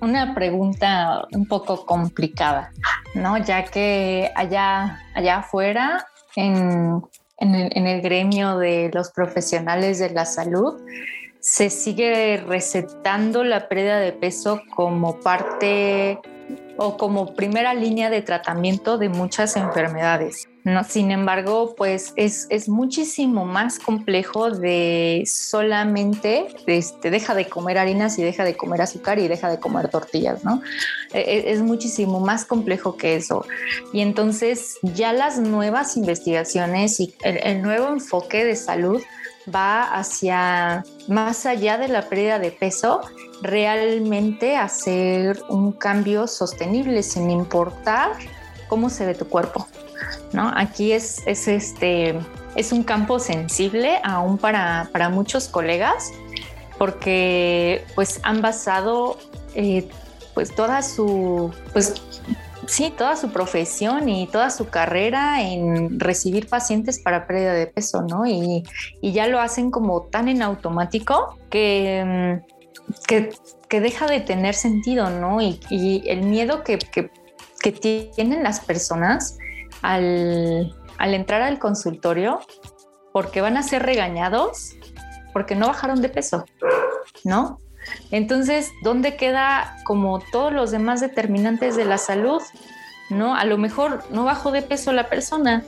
una 0.00 0.34
pregunta 0.34 1.26
un 1.32 1.46
poco 1.46 1.84
complicada, 1.84 2.72
¿no? 3.14 3.38
Ya 3.38 3.64
que 3.64 4.30
allá, 4.34 5.00
allá 5.14 5.38
afuera 5.38 6.06
en, 6.36 7.02
el, 7.38 8.00
gremio 8.00 8.58
de 8.58 8.90
los 8.92 9.10
profesionales 9.10 9.98
de 9.98 10.10
la 10.10 10.24
salud, 10.24 10.80
se 11.40 11.70
sigue 11.70 12.42
recetando 12.46 13.44
la 13.44 13.68
pérdida 13.68 14.00
de 14.00 14.12
peso 14.12 14.62
como 14.74 15.20
parte 15.20 16.18
o 16.76 16.96
como 16.96 17.34
primera 17.34 17.74
línea 17.74 18.08
de 18.08 18.22
tratamiento 18.22 18.98
de 18.98 19.08
muchas 19.08 19.56
enfermedades. 19.56 20.48
¿no? 20.64 20.84
Sin 20.84 21.10
embargo, 21.10 21.74
pues 21.76 22.12
es, 22.16 22.46
es 22.50 22.68
muchísimo 22.68 23.44
más 23.44 23.78
complejo 23.78 24.50
de 24.50 25.24
solamente 25.26 26.46
este, 26.66 27.10
deja 27.10 27.34
de 27.34 27.48
comer 27.48 27.78
harinas 27.78 28.18
y 28.18 28.22
deja 28.22 28.44
de 28.44 28.56
comer 28.56 28.82
azúcar 28.82 29.18
y 29.18 29.26
deja 29.26 29.50
de 29.50 29.58
comer 29.58 29.88
tortillas, 29.88 30.44
¿no? 30.44 30.62
E, 31.12 31.20
e, 31.20 31.52
es, 31.52 31.62
muchísimo 31.62 32.20
más 32.20 32.44
complejo 32.44 32.96
que 32.96 33.16
eso. 33.16 33.44
Y 33.92 34.00
entonces 34.00 34.78
ya 34.82 35.12
las 35.12 35.38
nuevas 35.40 35.96
investigaciones 35.96 37.00
y 37.00 37.14
el 37.22 37.62
nuevo 37.62 37.88
enfoque 37.88 38.44
de 38.44 38.54
salud 38.54 39.02
va 39.54 39.82
hacia 39.82 40.84
más 41.06 41.46
allá 41.46 41.78
de 41.78 41.88
la 41.88 42.02
pérdida 42.02 42.38
de 42.38 42.50
peso, 42.50 43.00
realmente 43.42 44.56
hacer 44.56 45.42
un 45.48 45.72
cambio 45.72 46.26
sostenible 46.26 47.02
sin 47.02 47.30
importar 47.30 48.12
cómo 48.68 48.90
se 48.90 49.06
ve 49.06 49.14
tu 49.14 49.28
cuerpo. 49.28 49.66
¿no? 50.32 50.52
Aquí 50.54 50.92
es, 50.92 51.22
es, 51.26 51.48
este, 51.48 52.18
es 52.54 52.72
un 52.72 52.82
campo 52.82 53.18
sensible 53.18 54.00
aún 54.04 54.38
para, 54.38 54.88
para 54.92 55.08
muchos 55.08 55.48
colegas 55.48 56.12
porque 56.78 57.84
pues 57.94 58.20
han 58.22 58.40
basado 58.40 59.18
eh, 59.54 59.88
pues 60.34 60.54
toda 60.54 60.82
su 60.82 61.52
pues 61.72 61.94
sí, 62.68 62.92
toda 62.96 63.16
su 63.16 63.30
profesión 63.32 64.08
y 64.08 64.26
toda 64.26 64.50
su 64.50 64.68
carrera 64.68 65.42
en 65.42 65.98
recibir 65.98 66.48
pacientes 66.48 66.98
para 67.00 67.26
pérdida 67.26 67.54
de 67.54 67.66
peso, 67.66 68.02
¿no? 68.02 68.26
Y, 68.26 68.62
ya 69.02 69.26
lo 69.26 69.40
hacen 69.40 69.70
como 69.70 70.02
tan 70.02 70.28
en 70.28 70.42
automático 70.42 71.38
que, 71.50 72.40
que, 73.06 73.80
deja 73.80 74.06
de 74.06 74.20
tener 74.20 74.54
sentido, 74.54 75.10
¿no? 75.10 75.40
Y, 75.40 76.02
el 76.06 76.22
miedo 76.22 76.62
que, 76.62 76.78
tienen 78.14 78.42
las 78.42 78.60
personas 78.60 79.36
al, 79.82 80.74
al 80.98 81.14
entrar 81.14 81.42
al 81.42 81.58
consultorio 81.58 82.40
porque 83.12 83.40
van 83.40 83.56
a 83.56 83.62
ser 83.62 83.82
regañados 83.82 84.74
porque 85.32 85.54
no 85.54 85.66
bajaron 85.66 86.00
de 86.00 86.08
peso, 86.08 86.44
¿no? 87.24 87.58
Entonces, 88.10 88.72
¿dónde 88.82 89.16
queda 89.16 89.76
como 89.84 90.20
todos 90.32 90.52
los 90.52 90.70
demás 90.70 91.00
determinantes 91.00 91.76
de 91.76 91.84
la 91.84 91.98
salud? 91.98 92.42
¿No? 93.10 93.34
A 93.34 93.44
lo 93.44 93.58
mejor 93.58 94.04
no 94.10 94.24
bajó 94.24 94.50
de 94.50 94.62
peso 94.62 94.92
la 94.92 95.08
persona, 95.08 95.64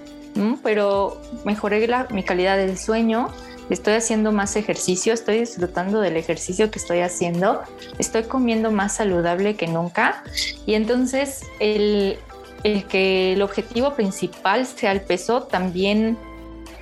pero 0.63 1.21
mejoré 1.45 1.89
mi 2.11 2.23
calidad 2.23 2.57
del 2.57 2.79
sueño, 2.79 3.29
estoy 3.71 3.95
haciendo 3.95 4.33
más 4.33 4.57
ejercicio, 4.57 5.13
estoy 5.13 5.41
disfrutando 5.41 6.01
del 6.01 6.17
ejercicio 6.17 6.71
que 6.71 6.79
estoy 6.79 7.01
haciendo, 7.01 7.63
estoy 7.99 8.25
comiendo 8.25 8.71
más 8.71 8.97
saludable 8.97 9.57
que 9.57 9.67
nunca 9.67 10.23
y 10.67 10.75
entonces 10.75 11.43
el, 11.61 12.19
que 12.63 13.35
el 13.35 13.43
objetivo 13.43 13.95
principal 13.95 14.67
sea 14.67 14.93
el 14.93 15.01
peso 15.01 15.45
también 15.45 16.19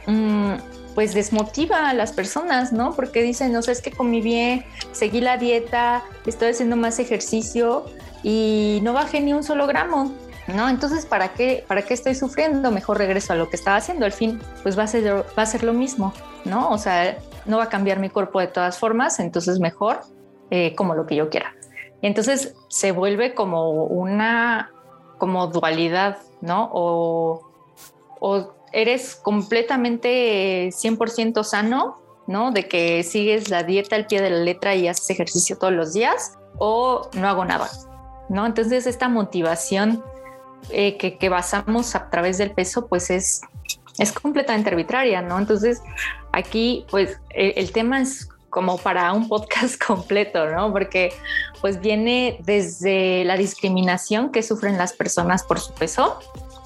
mm, 0.06 0.54
pues 0.98 1.14
desmotiva 1.14 1.88
a 1.88 1.94
las 1.94 2.10
personas, 2.10 2.72
¿no? 2.72 2.92
Porque 2.92 3.22
dicen, 3.22 3.52
no 3.52 3.62
sé, 3.62 3.70
es 3.70 3.80
que 3.80 3.92
comí 3.92 4.20
bien, 4.20 4.64
seguí 4.90 5.20
la 5.20 5.36
dieta, 5.36 6.02
estoy 6.26 6.48
haciendo 6.48 6.74
más 6.74 6.98
ejercicio 6.98 7.84
y 8.24 8.80
no 8.82 8.94
bajé 8.94 9.20
ni 9.20 9.32
un 9.32 9.44
solo 9.44 9.68
gramo, 9.68 10.12
¿no? 10.48 10.68
Entonces, 10.68 11.06
¿para 11.06 11.34
qué, 11.34 11.64
¿para 11.68 11.82
qué 11.82 11.94
estoy 11.94 12.16
sufriendo? 12.16 12.72
Mejor 12.72 12.98
regreso 12.98 13.32
a 13.32 13.36
lo 13.36 13.48
que 13.48 13.54
estaba 13.54 13.76
haciendo. 13.76 14.06
Al 14.06 14.12
fin, 14.12 14.40
pues 14.64 14.76
va 14.76 14.82
a 14.82 14.86
ser, 14.88 15.24
va 15.38 15.42
a 15.42 15.46
ser 15.46 15.62
lo 15.62 15.72
mismo, 15.72 16.12
¿no? 16.44 16.68
O 16.70 16.78
sea, 16.78 17.16
no 17.46 17.58
va 17.58 17.62
a 17.62 17.68
cambiar 17.68 18.00
mi 18.00 18.10
cuerpo 18.10 18.40
de 18.40 18.48
todas 18.48 18.76
formas, 18.76 19.20
entonces 19.20 19.60
mejor 19.60 20.00
eh, 20.50 20.74
como 20.74 20.96
lo 20.96 21.06
que 21.06 21.14
yo 21.14 21.30
quiera. 21.30 21.54
Entonces 22.02 22.56
se 22.66 22.90
vuelve 22.90 23.34
como 23.34 23.84
una, 23.84 24.72
como 25.18 25.46
dualidad, 25.46 26.18
¿no? 26.40 26.68
O, 26.72 27.52
o 28.18 28.57
eres 28.72 29.16
completamente 29.16 30.68
100% 30.68 31.44
sano, 31.44 32.00
¿no? 32.26 32.50
De 32.50 32.68
que 32.68 33.02
sigues 33.02 33.48
la 33.48 33.62
dieta 33.62 33.96
al 33.96 34.06
pie 34.06 34.20
de 34.20 34.30
la 34.30 34.38
letra 34.38 34.74
y 34.74 34.88
haces 34.88 35.10
ejercicio 35.10 35.56
todos 35.58 35.72
los 35.72 35.92
días 35.92 36.38
o 36.58 37.08
no 37.14 37.28
hago 37.28 37.44
nada, 37.44 37.68
¿no? 38.28 38.46
Entonces 38.46 38.86
esta 38.86 39.08
motivación 39.08 40.04
eh, 40.70 40.96
que, 40.96 41.28
basamos 41.28 41.94
a 41.94 42.10
través 42.10 42.38
del 42.38 42.50
peso, 42.50 42.88
pues 42.88 43.10
es, 43.10 43.40
es 43.98 44.12
completamente 44.12 44.70
arbitraria, 44.70 45.22
¿no? 45.22 45.38
Entonces 45.38 45.82
aquí, 46.32 46.84
pues 46.90 47.18
el, 47.30 47.54
el 47.56 47.72
tema 47.72 48.00
es 48.00 48.28
como 48.50 48.78
para 48.78 49.12
un 49.12 49.28
podcast 49.28 49.82
completo, 49.86 50.46
¿no? 50.50 50.72
Porque 50.72 51.12
pues 51.60 51.80
viene 51.80 52.38
desde 52.42 53.24
la 53.24 53.36
discriminación 53.36 54.30
que 54.30 54.42
sufren 54.42 54.78
las 54.78 54.92
personas 54.92 55.42
por 55.44 55.60
su 55.60 55.72
peso, 55.74 56.18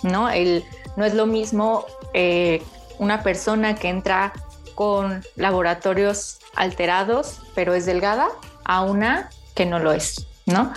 ¿no? 0.03 0.29
El 0.29 0.65
no 0.97 1.05
es 1.05 1.15
lo 1.15 1.27
mismo 1.27 1.87
eh, 2.15 2.63
una 2.99 3.23
persona 3.23 3.75
que 3.75 3.89
entra 3.89 4.33
con 4.75 5.23
laboratorios 5.37 6.39
alterados, 6.55 7.41
pero 7.55 7.75
es 7.75 7.87
delgada, 7.87 8.29
a 8.65 8.83
una 8.83 9.31
que 9.55 9.67
no 9.67 9.79
lo 9.79 9.93
es, 9.93 10.27
¿no? 10.47 10.73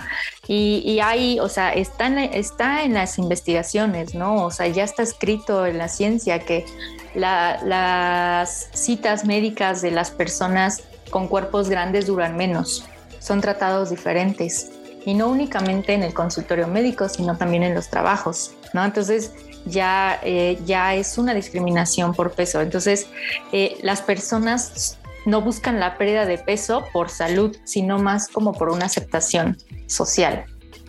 Y, 0.46 0.82
y 0.84 1.00
hay, 1.00 1.40
o 1.40 1.48
sea, 1.48 1.72
está 1.72 2.06
en, 2.06 2.18
está 2.18 2.82
en 2.82 2.94
las 2.94 3.18
investigaciones, 3.18 4.14
¿no? 4.14 4.44
O 4.44 4.50
sea, 4.50 4.66
ya 4.66 4.84
está 4.84 5.02
escrito 5.02 5.66
en 5.66 5.78
la 5.78 5.88
ciencia 5.88 6.40
que 6.40 6.66
las 7.14 8.68
citas 8.74 9.24
médicas 9.24 9.80
de 9.80 9.90
las 9.90 10.10
personas 10.10 10.82
con 11.10 11.28
cuerpos 11.28 11.68
grandes 11.68 12.06
duran 12.06 12.36
menos, 12.36 12.84
son 13.20 13.40
tratados 13.40 13.90
diferentes 13.90 14.70
y 15.04 15.14
no 15.14 15.28
únicamente 15.28 15.94
en 15.94 16.02
el 16.02 16.12
consultorio 16.12 16.66
médico, 16.66 17.08
sino 17.08 17.36
también 17.36 17.62
en 17.62 17.74
los 17.74 17.88
trabajos, 17.88 18.52
¿no? 18.74 18.84
Entonces, 18.84 19.32
ya, 19.66 20.18
eh, 20.22 20.58
ya 20.64 20.94
es 20.94 21.18
una 21.18 21.34
discriminación 21.34 22.14
por 22.14 22.32
peso. 22.32 22.60
Entonces, 22.60 23.08
eh, 23.52 23.76
las 23.82 24.00
personas 24.00 24.98
no 25.26 25.42
buscan 25.42 25.80
la 25.80 25.98
pérdida 25.98 26.24
de 26.24 26.38
peso 26.38 26.84
por 26.92 27.10
salud, 27.10 27.54
sino 27.64 27.98
más 27.98 28.28
como 28.28 28.52
por 28.52 28.70
una 28.70 28.86
aceptación 28.86 29.58
social. 29.86 30.46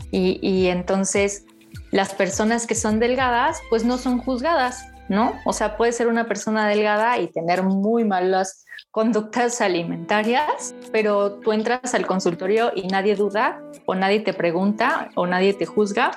Y, 0.10 0.68
entonces, 0.68 1.44
las 1.92 2.14
personas 2.14 2.66
que 2.66 2.76
son 2.76 3.00
delgadas, 3.00 3.60
pues 3.70 3.84
no 3.84 3.98
son 3.98 4.20
juzgadas, 4.20 4.86
¿no? 5.10 5.34
O 5.46 5.52
sea, 5.52 5.76
puede 5.76 5.92
ser 5.92 6.08
una 6.08 6.28
persona 6.28 6.68
delgada 6.68 7.20
y 7.20 7.28
tener 7.28 7.64
muy 7.64 8.06
malas 8.06 8.66
conductas 8.92 9.60
alimentarias, 9.60 10.74
pero 10.92 11.34
tú 11.34 11.52
entras 11.52 11.94
al 11.94 12.08
consultorio 12.08 12.72
y 12.74 12.88
nadie 12.88 13.16
duda 13.16 13.62
o 13.86 13.96
nadie 13.96 14.22
te 14.22 14.34
pregunta 14.34 15.10
o 15.16 15.28
nadie 15.28 15.54
te 15.54 15.66
juzga 15.66 16.12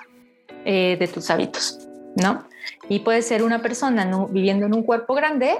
eh, 0.64 0.96
de 0.98 1.08
tus 1.08 1.30
hábitos, 1.30 1.88
¿no? 2.16 2.44
Y 2.88 3.00
puede 3.00 3.22
ser 3.22 3.42
una 3.42 3.62
persona 3.62 4.08
viviendo 4.30 4.66
en 4.66 4.74
un 4.74 4.82
cuerpo 4.82 5.14
grande 5.14 5.56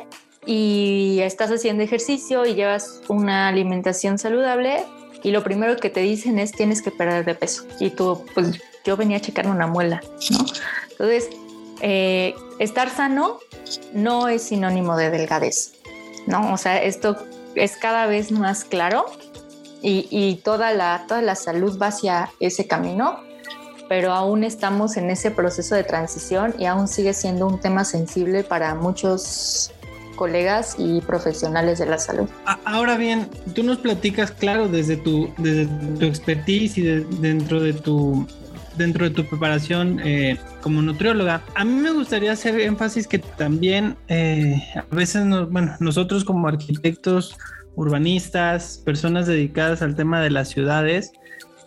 y 0.46 1.20
estás 1.22 1.50
haciendo 1.50 1.82
ejercicio 1.82 2.46
y 2.46 2.54
llevas 2.54 3.02
una 3.08 3.48
alimentación 3.48 4.18
saludable 4.18 4.84
y 5.22 5.30
lo 5.30 5.42
primero 5.42 5.76
que 5.76 5.90
te 5.90 6.00
dicen 6.00 6.38
es 6.38 6.52
tienes 6.52 6.82
que 6.82 6.90
perder 6.90 7.24
de 7.24 7.34
peso. 7.34 7.64
Y 7.78 7.90
tú, 7.90 8.24
pues 8.34 8.60
yo 8.84 8.96
venía 8.96 9.18
a 9.18 9.20
checarme 9.20 9.52
una 9.52 9.66
muela, 9.66 10.00
¿no? 10.30 10.38
Entonces, 10.90 11.28
eh, 11.82 12.34
estar 12.58 12.90
sano 12.90 13.38
no 13.92 14.28
es 14.28 14.42
sinónimo 14.42 14.96
de 14.96 15.10
delgadez, 15.10 15.74
¿no? 16.26 16.52
O 16.52 16.56
sea, 16.56 16.82
esto 16.82 17.16
es 17.54 17.76
cada 17.76 18.06
vez 18.06 18.32
más 18.32 18.64
claro 18.64 19.06
y, 19.82 20.40
toda, 20.44 20.72
la, 20.72 21.04
toda 21.08 21.22
la 21.22 21.34
salud 21.34 21.78
va 21.80 21.86
hacia 21.86 22.30
ese 22.38 22.66
camino, 22.66 23.20
pero 23.90 24.12
aún 24.12 24.44
estamos 24.44 24.96
en 24.96 25.10
ese 25.10 25.32
proceso 25.32 25.74
de 25.74 25.82
transición 25.82 26.54
y 26.60 26.66
aún 26.66 26.86
sigue 26.86 27.12
siendo 27.12 27.48
un 27.48 27.58
tema 27.58 27.84
sensible 27.84 28.44
para 28.44 28.76
muchos 28.76 29.72
colegas 30.14 30.76
y 30.78 31.00
profesionales 31.00 31.80
de 31.80 31.86
la 31.86 31.98
salud. 31.98 32.28
Ahora 32.64 32.96
bien, 32.96 33.28
tú 33.52 33.64
nos 33.64 33.78
platicas, 33.78 34.30
claro, 34.30 34.68
desde 34.68 34.96
tu, 34.96 35.34
desde 35.38 35.66
tu 35.98 36.04
expertise 36.04 36.78
y 36.78 36.82
dentro 37.20 37.60
de 37.60 37.72
tu 37.72 38.28
dentro 38.76 39.08
de 39.08 39.10
tu 39.10 39.24
preparación 39.24 39.98
eh, 40.04 40.38
como 40.60 40.80
nutrióloga. 40.82 41.42
A 41.56 41.64
mí 41.64 41.72
me 41.72 41.90
gustaría 41.90 42.30
hacer 42.30 42.60
énfasis 42.60 43.08
que 43.08 43.18
también 43.18 43.96
eh, 44.06 44.62
a 44.76 44.94
veces, 44.94 45.26
bueno, 45.50 45.74
nosotros 45.80 46.24
como 46.24 46.46
arquitectos, 46.46 47.36
urbanistas, 47.74 48.80
personas 48.84 49.26
dedicadas 49.26 49.82
al 49.82 49.96
tema 49.96 50.20
de 50.22 50.30
las 50.30 50.48
ciudades, 50.48 51.12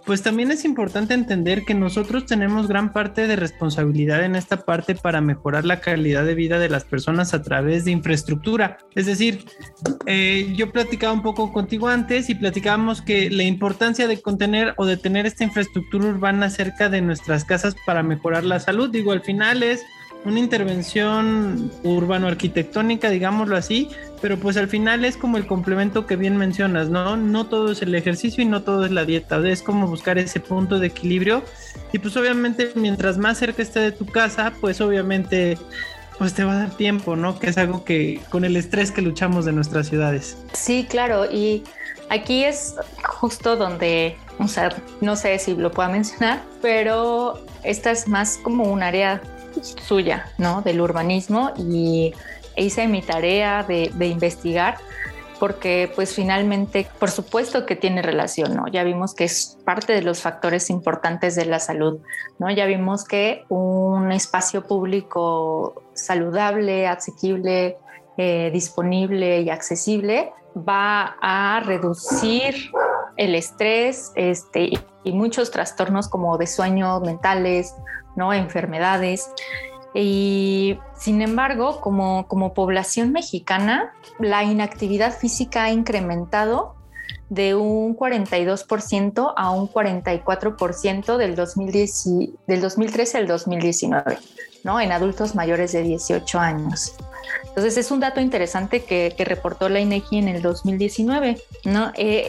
pues 0.05 0.21
también 0.21 0.51
es 0.51 0.65
importante 0.65 1.13
entender 1.13 1.63
que 1.63 1.73
nosotros 1.73 2.25
tenemos 2.25 2.67
gran 2.67 2.91
parte 2.91 3.27
de 3.27 3.35
responsabilidad 3.35 4.23
en 4.23 4.35
esta 4.35 4.65
parte 4.65 4.95
para 4.95 5.21
mejorar 5.21 5.65
la 5.65 5.79
calidad 5.79 6.25
de 6.25 6.35
vida 6.35 6.59
de 6.59 6.69
las 6.69 6.83
personas 6.83 7.33
a 7.33 7.41
través 7.41 7.85
de 7.85 7.91
infraestructura. 7.91 8.77
Es 8.95 9.05
decir, 9.05 9.45
eh, 10.05 10.53
yo 10.55 10.71
platicaba 10.71 11.13
un 11.13 11.21
poco 11.21 11.53
contigo 11.53 11.87
antes 11.87 12.29
y 12.29 12.35
platicábamos 12.35 13.01
que 13.01 13.29
la 13.29 13.43
importancia 13.43 14.07
de 14.07 14.21
contener 14.21 14.73
o 14.77 14.85
de 14.85 14.97
tener 14.97 15.25
esta 15.25 15.43
infraestructura 15.43 16.07
urbana 16.07 16.49
cerca 16.49 16.89
de 16.89 17.01
nuestras 17.01 17.45
casas 17.45 17.75
para 17.85 18.03
mejorar 18.03 18.43
la 18.43 18.59
salud. 18.59 18.89
Digo, 18.89 19.11
al 19.11 19.21
final 19.21 19.63
es 19.63 19.81
una 20.25 20.39
intervención 20.39 21.71
urbano-arquitectónica, 21.83 23.09
digámoslo 23.09 23.57
así, 23.57 23.89
pero 24.21 24.37
pues 24.37 24.55
al 24.57 24.67
final 24.67 25.03
es 25.03 25.17
como 25.17 25.37
el 25.37 25.45
complemento 25.45 26.05
que 26.05 26.15
bien 26.15 26.37
mencionas, 26.37 26.89
¿no? 26.89 27.17
No 27.17 27.47
todo 27.47 27.71
es 27.71 27.81
el 27.81 27.93
ejercicio 27.93 28.43
y 28.43 28.47
no 28.47 28.63
todo 28.63 28.85
es 28.85 28.91
la 28.91 29.05
dieta, 29.05 29.45
es 29.47 29.61
como 29.61 29.87
buscar 29.87 30.17
ese 30.17 30.39
punto 30.39 30.79
de 30.79 30.87
equilibrio 30.87 31.43
y 31.91 31.99
pues 31.99 32.15
obviamente 32.15 32.71
mientras 32.75 33.17
más 33.17 33.37
cerca 33.37 33.61
esté 33.61 33.79
de 33.81 33.91
tu 33.91 34.05
casa, 34.05 34.53
pues 34.61 34.79
obviamente 34.81 35.57
pues 36.17 36.33
te 36.33 36.43
va 36.43 36.53
a 36.53 36.55
dar 36.55 36.71
tiempo, 36.71 37.15
¿no? 37.15 37.37
Que 37.37 37.49
es 37.49 37.57
algo 37.57 37.83
que 37.83 38.21
con 38.29 38.45
el 38.45 38.55
estrés 38.55 38.91
que 38.91 39.01
luchamos 39.01 39.45
de 39.45 39.51
nuestras 39.51 39.87
ciudades. 39.89 40.37
Sí, 40.53 40.85
claro, 40.89 41.25
y 41.29 41.63
aquí 42.09 42.43
es 42.43 42.75
justo 43.03 43.55
donde, 43.55 44.15
o 44.39 44.47
sea, 44.47 44.75
no 45.01 45.15
sé 45.15 45.37
si 45.39 45.55
lo 45.55 45.71
pueda 45.71 45.89
mencionar, 45.89 46.43
pero 46.61 47.43
esta 47.63 47.91
es 47.91 48.07
más 48.07 48.37
como 48.37 48.65
un 48.65 48.83
área 48.83 49.21
suya, 49.61 50.31
¿no? 50.37 50.61
Del 50.61 50.81
urbanismo 50.81 51.51
y 51.57 52.13
hice 52.55 52.87
mi 52.87 53.01
tarea 53.01 53.63
de, 53.63 53.91
investigar 54.05 54.77
porque 55.39 55.91
pues 55.93 56.13
finalmente, 56.13 56.87
por 56.99 57.09
supuesto 57.09 57.65
que 57.65 57.75
tiene 57.75 58.01
relación, 58.01 58.55
¿no? 58.55 58.67
Ya 58.67 58.83
vimos 58.83 59.13
que 59.13 59.25
es 59.25 59.57
parte 59.65 59.91
de 59.91 60.01
los 60.01 60.21
factores 60.21 60.69
importantes 60.69 61.35
de 61.35 61.45
la 61.45 61.59
salud, 61.59 61.99
¿no? 62.39 62.49
Ya 62.49 62.65
vimos 62.65 63.03
que 63.03 63.43
un 63.49 64.11
espacio 64.13 64.63
público 64.63 65.83
saludable, 65.93 66.87
asequible, 66.87 67.77
eh, 68.17 68.51
disponible 68.53 69.41
y 69.41 69.49
accesible 69.49 70.31
va 70.55 71.17
a 71.19 71.61
reducir 71.65 72.55
el 73.17 73.35
estrés 73.35 74.11
este, 74.15 74.71
y 75.03 75.11
muchos 75.11 75.51
trastornos 75.51 76.07
como 76.07 76.37
de 76.37 76.47
sueño 76.47 76.99
mentales, 77.01 77.75
¿no? 78.15 78.33
enfermedades. 78.33 79.29
Y 79.93 80.79
sin 80.97 81.21
embargo, 81.21 81.79
como, 81.79 82.27
como 82.27 82.53
población 82.53 83.11
mexicana, 83.11 83.93
la 84.19 84.43
inactividad 84.43 85.15
física 85.15 85.65
ha 85.65 85.71
incrementado 85.71 86.75
de 87.29 87.55
un 87.55 87.95
42% 87.95 89.33
a 89.35 89.51
un 89.51 89.67
44% 89.67 91.17
del, 91.17 91.35
2010, 91.35 92.05
del 92.47 92.61
2013 92.61 93.17
al 93.17 93.27
2019, 93.27 94.19
¿no? 94.63 94.79
En 94.79 94.91
adultos 94.91 95.35
mayores 95.35 95.71
de 95.71 95.83
18 95.83 96.39
años. 96.39 96.95
Entonces 97.47 97.77
es 97.77 97.91
un 97.91 97.99
dato 97.99 98.19
interesante 98.19 98.83
que, 98.83 99.13
reportó 99.23 99.69
la 99.69 99.79
INEGI 99.79 100.17
en 100.17 100.27
el 100.27 100.41
2019, 100.41 101.41
¿no? 101.65 101.91
Eh, 101.95 102.27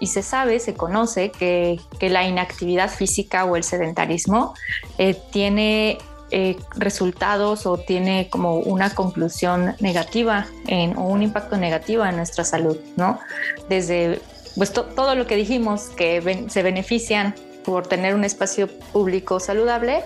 y, 0.00 0.06
se 0.06 0.22
sabe, 0.22 0.60
se 0.60 0.74
conoce 0.74 1.30
que, 1.30 1.78
la 2.00 2.26
inactividad 2.26 2.90
física 2.90 3.44
o 3.44 3.56
el 3.56 3.64
sedentarismo 3.64 4.54
eh, 4.98 5.16
tiene 5.30 5.98
eh, 6.32 6.56
resultados 6.76 7.66
o 7.66 7.76
tiene 7.76 8.28
como 8.30 8.58
una 8.58 8.94
conclusión 8.94 9.74
negativa 9.80 10.46
en, 10.66 10.96
o 10.96 11.02
un 11.02 11.22
impacto 11.22 11.56
negativo 11.56 12.04
en 12.04 12.16
nuestra 12.16 12.44
salud, 12.44 12.78
¿no? 12.96 13.18
Desde 13.68 14.20
pues, 14.56 14.72
todo 14.72 15.14
lo 15.14 15.26
que 15.26 15.36
dijimos, 15.36 15.88
que 15.96 16.46
se 16.48 16.62
benefician 16.62 17.34
por 17.64 17.86
tener 17.86 18.14
un 18.14 18.24
espacio 18.24 18.68
público 18.92 19.40
saludable, 19.40 20.04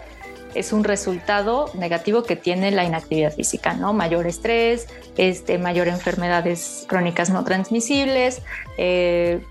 es 0.54 0.72
un 0.72 0.84
resultado 0.84 1.70
negativo 1.74 2.22
que 2.22 2.36
tiene 2.36 2.70
la 2.70 2.84
inactividad 2.84 3.32
física, 3.32 3.74
¿no? 3.74 3.92
Mayor 3.92 4.26
estrés, 4.26 4.88
este, 5.16 5.58
mayor 5.58 5.88
enfermedades 5.88 6.84
crónicas 6.88 7.30
no 7.30 7.44
transmisibles, 7.44 8.42
eh, 8.78 9.44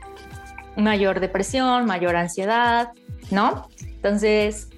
mayor 0.75 1.19
depresión, 1.19 1.85
mayor 1.85 2.15
ansiedad, 2.15 2.91
¿no? 3.31 3.69
Entonces, 3.81 4.69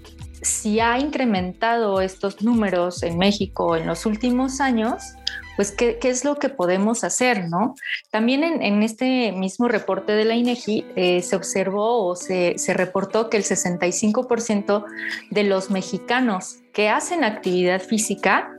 si 0.42 0.80
ha 0.80 1.00
incrementado 1.00 2.02
estos 2.02 2.42
números 2.42 3.04
en 3.04 3.18
México 3.18 3.76
en 3.76 3.88
los 3.88 4.06
últimos 4.06 4.62
años, 4.62 5.16
pues 5.56 5.72
¿qué, 5.72 5.98
es 6.02 6.26
lo 6.26 6.36
que 6.36 6.50
podemos 6.50 7.04
hacer, 7.04 7.50
¿no? 7.50 7.76
También 8.12 8.44
en, 8.44 8.84
este 8.84 9.32
mismo 9.32 9.68
reporte 9.68 10.14
de 10.14 10.26
la 10.26 10.36
INEGI 10.36 10.86
eh, 10.96 11.22
se 11.22 11.36
observó 11.36 12.06
o 12.06 12.16
se, 12.16 12.58
se 12.58 12.74
reportó 12.74 13.30
que 13.30 13.38
el 13.38 13.44
65% 13.44 14.86
de 15.32 15.44
los 15.44 15.72
mexicanos 15.72 16.58
que 16.74 16.90
hacen 16.90 17.24
actividad 17.24 17.82
física 17.82 18.52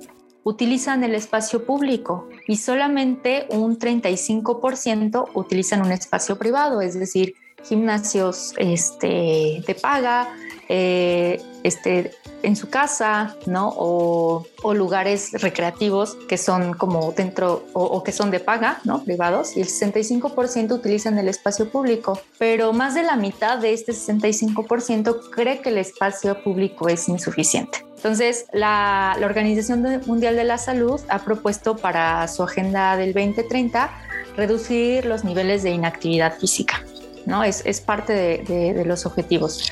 utilizan 0.46 1.02
el 1.02 1.14
espacio 1.14 1.64
público 1.66 2.28
y 2.46 2.56
solamente 2.56 3.46
un 3.50 3.78
35% 3.78 5.30
utilizan 5.34 5.82
un 5.82 5.90
espacio 5.90 6.38
privado, 6.38 6.80
es 6.80 6.98
decir, 6.98 7.34
gimnasios 7.64 8.54
este, 8.56 9.62
de 9.66 9.76
paga, 9.80 10.28
eh, 10.68 11.40
este, 11.62 12.12
en 12.46 12.54
su 12.54 12.70
casa, 12.70 13.36
¿no? 13.46 13.74
O, 13.76 14.46
lugares 14.74 15.32
recreativos 15.32 16.16
que 16.28 16.36
son 16.36 16.74
como 16.74 17.12
dentro 17.12 17.64
o, 17.72 18.02
que 18.02 18.12
son 18.12 18.30
de 18.30 18.40
paga, 18.40 18.78
¿no? 18.84 19.02
Privados, 19.04 19.56
y 19.56 19.60
el 19.60 19.68
65% 19.68 20.72
utilizan 20.72 21.18
el 21.18 21.28
espacio 21.28 21.70
público, 21.70 22.20
pero 22.38 22.72
más 22.72 22.94
de 22.94 23.02
la 23.02 23.16
mitad 23.16 23.58
de 23.58 23.72
este 23.72 23.92
65% 23.92 25.30
cree 25.30 25.60
que 25.60 25.70
el 25.70 25.78
espacio 25.78 26.42
público 26.42 26.88
es 26.88 27.08
insuficiente. 27.08 27.84
Entonces, 27.96 28.46
la, 28.52 29.16
la 29.18 29.26
Organización 29.26 30.02
Mundial 30.06 30.36
de 30.36 30.44
la 30.44 30.58
Salud 30.58 31.00
ha 31.08 31.20
propuesto 31.20 31.76
para 31.76 32.28
su 32.28 32.42
agenda 32.42 32.96
del 32.96 33.12
2030 33.12 33.90
reducir 34.36 35.06
los 35.06 35.24
niveles 35.24 35.62
de 35.62 35.70
inactividad 35.70 36.38
física. 36.38 36.82
¿no? 37.24 37.42
Es, 37.42 37.62
es 37.66 37.80
parte 37.80 38.12
de, 38.12 38.74
de, 38.74 38.84
los 38.84 39.04
objetivos. 39.04 39.70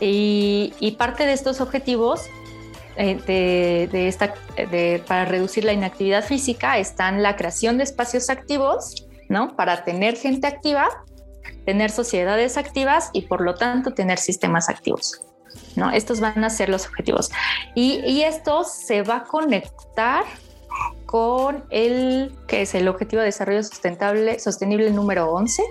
Y, 0.00 0.72
y, 0.78 0.92
parte 0.92 1.26
de 1.26 1.32
estos 1.32 1.60
objetivos 1.60 2.28
eh, 3.00 5.02
para 5.06 5.24
reducir 5.24 5.64
la 5.64 5.72
inactividad 5.72 6.24
física 6.24 6.78
están 6.78 7.22
la 7.22 7.36
creación 7.36 7.78
de 7.78 7.84
espacios 7.84 8.28
activos, 8.28 9.06
¿no? 9.28 9.54
Para 9.54 9.84
tener 9.84 10.16
gente 10.16 10.48
activa, 10.48 10.88
tener 11.64 11.90
sociedades 11.90 12.56
activas 12.56 13.10
y 13.12 13.22
por 13.22 13.40
lo 13.40 13.54
tanto 13.54 13.92
tener 13.92 14.18
sistemas 14.18 14.68
activos. 14.68 15.20
¿no? 15.76 15.90
Estos 15.90 16.20
van 16.20 16.42
a 16.42 16.50
ser 16.50 16.68
los 16.68 16.86
objetivos. 16.86 17.30
Y, 17.74 18.00
y 18.04 18.22
esto 18.22 18.64
se 18.64 19.02
va 19.02 19.18
a 19.18 19.24
conectar 19.24 20.24
con 21.06 21.64
el 21.70 22.34
que 22.46 22.62
es 22.62 22.74
el 22.74 22.88
objetivo 22.88 23.20
de 23.20 23.26
desarrollo 23.26 23.62
sustentable 23.62 24.38
sostenible 24.38 24.90
número 24.90 25.32
11, 25.32 25.62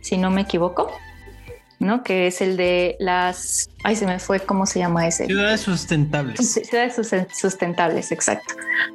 si 0.00 0.18
no 0.18 0.30
me 0.30 0.42
equivoco, 0.42 0.90
¿no? 1.78 2.02
Que 2.02 2.26
es 2.26 2.40
el 2.40 2.56
de 2.56 2.96
las, 2.98 3.68
ay, 3.84 3.96
se 3.96 4.06
me 4.06 4.18
fue, 4.18 4.40
¿cómo 4.40 4.66
se 4.66 4.78
llama 4.78 5.06
ese? 5.06 5.26
Ciudades 5.26 5.60
sustentables. 5.60 6.52
Ciudades 6.52 6.94
sustentables, 7.32 8.12
exacto, 8.12 8.54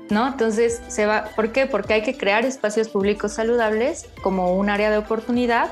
¿no? 0.09 0.27
Entonces, 0.27 0.81
se 0.87 1.05
va, 1.05 1.25
¿por 1.35 1.51
qué? 1.51 1.67
Porque 1.67 1.93
hay 1.93 2.03
que 2.03 2.17
crear 2.17 2.45
espacios 2.45 2.89
públicos 2.89 3.33
saludables 3.33 4.05
como 4.21 4.55
un 4.55 4.69
área 4.69 4.89
de 4.89 4.97
oportunidad, 4.97 5.71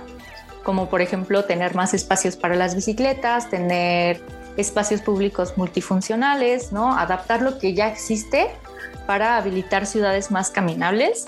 como 0.64 0.90
por 0.90 1.02
ejemplo 1.02 1.46
tener 1.46 1.74
más 1.76 1.94
espacios 1.94 2.36
para 2.36 2.56
las 2.56 2.76
bicicletas, 2.76 3.50
tener 3.50 4.22
espacios 4.58 5.02
públicos 5.02 5.54
multifuncionales, 5.58 6.72
¿no? 6.72 6.98
Adaptar 6.98 7.42
lo 7.42 7.58
que 7.58 7.74
ya 7.74 7.88
existe 7.88 8.48
para 9.08 9.38
habilitar 9.38 9.86
ciudades 9.86 10.32
más 10.32 10.52
caminables 10.52 11.26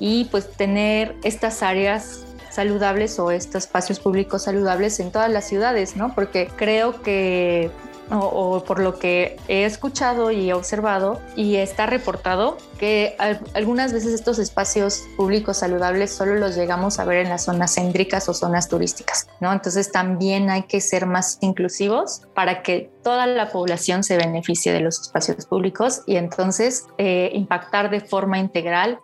y 0.00 0.24
pues 0.26 0.50
tener 0.50 1.14
estas 1.22 1.62
áreas 1.62 2.24
saludables 2.50 3.18
o 3.18 3.30
estos 3.30 3.64
espacios 3.64 4.00
públicos 4.00 4.42
saludables 4.44 5.00
en 5.00 5.10
todas 5.12 5.30
las 5.30 5.46
ciudades, 5.46 5.96
¿no? 5.96 6.14
Porque 6.14 6.48
creo 6.56 7.02
que 7.02 7.70
o, 8.10 8.64
por 8.64 8.80
lo 8.80 8.98
que 8.98 9.36
he 9.48 9.64
escuchado 9.64 10.30
y 10.30 10.50
he 10.50 10.54
observado 10.54 11.20
y 11.36 11.56
está 11.56 11.86
reportado 11.86 12.56
que 12.78 13.16
algunas 13.54 13.92
veces 13.92 14.12
estos 14.12 14.38
espacios 14.38 15.04
públicos 15.16 15.58
saludables 15.58 16.12
solo 16.12 16.34
los 16.34 16.56
llegamos 16.56 16.98
a 16.98 17.04
ver 17.04 17.18
en 17.18 17.28
las 17.28 17.44
zonas 17.44 17.74
céntricas 17.74 18.28
o 18.28 18.34
zonas 18.34 18.68
turísticas, 18.68 19.28
¿no? 19.40 19.52
Entonces 19.52 19.92
también 19.92 20.50
hay 20.50 20.64
que 20.64 20.80
ser 20.80 21.06
más 21.06 21.38
inclusivos 21.40 22.22
para 22.34 22.62
que 22.62 22.90
toda 23.02 23.26
la 23.26 23.50
población 23.50 24.02
se 24.02 24.16
beneficie 24.16 24.72
de 24.72 24.80
los 24.80 25.00
espacios 25.00 25.46
públicos 25.46 26.02
y 26.06 26.16
entonces 26.16 26.86
eh, 26.98 27.30
impactar 27.34 27.90
de 27.90 28.00
forma 28.00 28.38
integral 28.38 28.98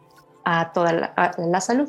a 0.44 0.72
toda 0.72 1.12
la 1.38 1.60
salud. 1.60 1.88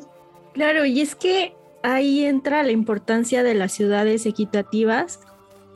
Claro, 0.58 0.86
y 0.86 1.02
es 1.02 1.14
que 1.14 1.54
ahí 1.84 2.26
entra 2.26 2.64
la 2.64 2.72
importancia 2.72 3.44
de 3.44 3.54
las 3.54 3.72
ciudades 3.74 4.26
equitativas 4.26 5.20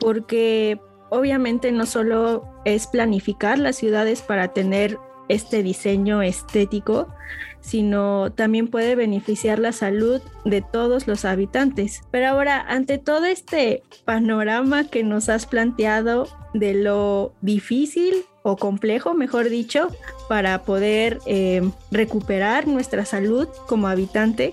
porque 0.00 0.80
obviamente 1.08 1.70
no 1.70 1.86
solo 1.86 2.44
es 2.64 2.88
planificar 2.88 3.60
las 3.60 3.76
ciudades 3.76 4.22
para 4.22 4.48
tener 4.48 4.98
este 5.28 5.62
diseño 5.62 6.20
estético, 6.20 7.06
sino 7.60 8.32
también 8.32 8.66
puede 8.66 8.96
beneficiar 8.96 9.60
la 9.60 9.70
salud 9.70 10.20
de 10.44 10.62
todos 10.62 11.06
los 11.06 11.24
habitantes. 11.24 12.00
Pero 12.10 12.26
ahora, 12.26 12.60
ante 12.60 12.98
todo 12.98 13.26
este 13.26 13.84
panorama 14.04 14.88
que 14.88 15.04
nos 15.04 15.28
has 15.28 15.46
planteado 15.46 16.26
de 16.54 16.74
lo 16.74 17.34
difícil 17.40 18.24
o 18.42 18.56
complejo, 18.56 19.14
mejor 19.14 19.48
dicho, 19.48 19.90
para 20.28 20.62
poder 20.64 21.20
eh, 21.26 21.62
recuperar 21.92 22.66
nuestra 22.66 23.04
salud 23.04 23.46
como 23.68 23.86
habitante, 23.86 24.52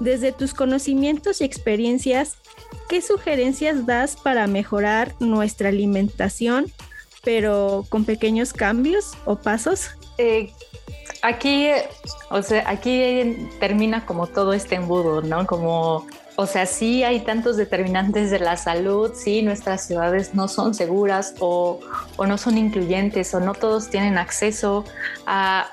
desde 0.00 0.32
tus 0.32 0.54
conocimientos 0.54 1.40
y 1.40 1.44
experiencias, 1.44 2.38
¿qué 2.88 3.00
sugerencias 3.02 3.86
das 3.86 4.16
para 4.16 4.46
mejorar 4.46 5.14
nuestra 5.20 5.68
alimentación, 5.68 6.72
pero 7.22 7.84
con 7.88 8.04
pequeños 8.04 8.52
cambios 8.52 9.12
o 9.26 9.36
pasos? 9.36 9.90
Eh, 10.18 10.52
aquí, 11.22 11.68
o 12.30 12.42
sea, 12.42 12.68
aquí 12.68 13.48
termina 13.60 14.06
como 14.06 14.26
todo 14.26 14.52
este 14.54 14.74
embudo, 14.74 15.22
¿no? 15.22 15.46
Como 15.46 16.06
o 16.40 16.46
sea, 16.46 16.64
sí 16.64 17.04
hay 17.04 17.20
tantos 17.20 17.58
determinantes 17.58 18.30
de 18.30 18.38
la 18.38 18.56
salud, 18.56 19.12
sí 19.14 19.42
nuestras 19.42 19.86
ciudades 19.86 20.34
no 20.34 20.48
son 20.48 20.72
seguras 20.72 21.34
o, 21.38 21.80
no 22.26 22.38
son 22.38 22.56
incluyentes 22.56 23.34
o 23.34 23.40
no 23.40 23.52
todos 23.52 23.90
tienen 23.90 24.16
acceso 24.16 24.86
a, 25.26 25.70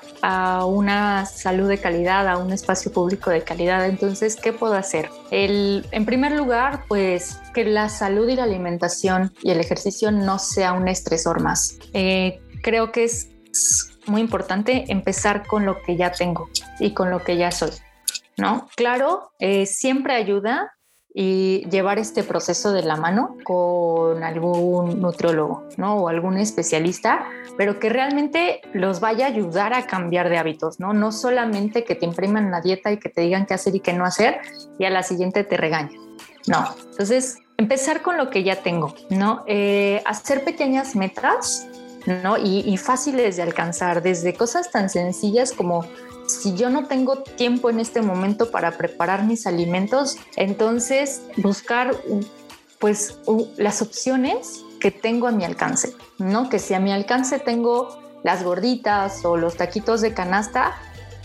una 0.66 1.24
salud 1.24 1.68
de 1.68 1.78
calidad, 1.78 2.28
a 2.28 2.36
un 2.36 2.52
espacio 2.52 2.92
público 2.92 3.30
de 3.30 3.40
calidad. 3.40 3.86
Entonces, 3.86 4.36
¿qué 4.36 4.52
puedo 4.52 4.74
hacer? 4.74 5.08
en 5.30 6.04
primer 6.04 6.32
lugar, 6.32 6.84
pues 6.86 7.38
que 7.54 7.64
la 7.64 7.88
salud 7.88 8.28
y 8.28 8.36
la 8.36 8.42
alimentación 8.42 9.32
y 9.42 9.52
el 9.52 9.60
ejercicio 9.60 10.10
no 10.10 10.38
sea 10.38 10.74
un 10.74 10.86
estresor 10.88 11.40
más. 11.40 11.78
Eh, 11.94 12.42
creo 12.62 12.92
que 12.92 13.04
es 13.04 13.28
muy 14.06 14.20
importante 14.20 14.84
empezar 14.88 15.46
con 15.46 15.64
lo 15.64 15.80
que 15.82 15.96
ya 15.96 16.12
tengo 16.12 16.50
y 16.78 16.92
con 16.92 17.10
lo 17.10 17.24
que 17.24 17.38
ya 17.38 17.50
soy. 17.50 17.70
¿No? 18.38 18.68
Claro, 18.76 19.32
eh, 19.38 19.66
siempre 19.66 20.14
ayuda 20.14 20.72
y 21.12 21.68
llevar 21.68 21.98
este 21.98 22.22
proceso 22.22 22.72
de 22.72 22.82
la 22.82 22.96
mano 22.96 23.36
con 23.42 24.22
algún 24.22 25.00
nutriólogo, 25.00 25.64
¿no? 25.76 25.96
O 25.96 26.08
algún 26.08 26.36
especialista, 26.38 27.26
pero 27.56 27.80
que 27.80 27.88
realmente 27.88 28.60
los 28.72 29.00
vaya 29.00 29.26
a 29.26 29.28
ayudar 29.28 29.74
a 29.74 29.86
cambiar 29.86 30.28
de 30.28 30.38
hábitos, 30.38 30.78
¿no? 30.78 30.92
No 30.92 31.10
solamente 31.10 31.82
que 31.82 31.96
te 31.96 32.06
impriman 32.06 32.50
la 32.50 32.60
dieta 32.60 32.92
y 32.92 32.98
que 32.98 33.08
te 33.08 33.22
digan 33.22 33.46
qué 33.46 33.54
hacer 33.54 33.74
y 33.74 33.80
qué 33.80 33.92
no 33.94 34.04
hacer 34.04 34.40
y 34.78 34.84
a 34.84 34.90
la 34.90 35.02
siguiente 35.02 35.42
te 35.42 35.56
regañen. 35.56 35.98
No. 36.46 36.64
Entonces, 36.92 37.38
empezar 37.56 38.02
con 38.02 38.16
lo 38.16 38.30
que 38.30 38.44
ya 38.44 38.62
tengo, 38.62 38.94
¿no? 39.10 39.42
Eh, 39.48 40.00
hacer 40.04 40.44
pequeñas 40.44 40.94
metas, 40.94 41.66
¿no? 42.06 42.38
y 42.38 42.74
fáciles 42.78 43.36
de 43.36 43.42
alcanzar, 43.42 44.00
desde 44.02 44.32
cosas 44.32 44.70
tan 44.70 44.88
sencillas 44.88 45.52
como 45.52 45.84
si 46.28 46.54
yo 46.54 46.68
no 46.70 46.86
tengo 46.86 47.22
tiempo 47.22 47.70
en 47.70 47.80
este 47.80 48.02
momento 48.02 48.50
para 48.50 48.76
preparar 48.76 49.24
mis 49.24 49.46
alimentos, 49.46 50.16
entonces 50.36 51.22
buscar 51.38 51.96
pues 52.78 53.18
las 53.56 53.82
opciones 53.82 54.62
que 54.78 54.90
tengo 54.90 55.26
a 55.26 55.32
mi 55.32 55.44
alcance, 55.44 55.94
¿no? 56.18 56.48
Que 56.48 56.58
si 56.58 56.74
a 56.74 56.80
mi 56.80 56.92
alcance 56.92 57.38
tengo 57.38 57.98
las 58.22 58.44
gorditas 58.44 59.24
o 59.24 59.36
los 59.36 59.56
taquitos 59.56 60.00
de 60.00 60.14
canasta, 60.14 60.76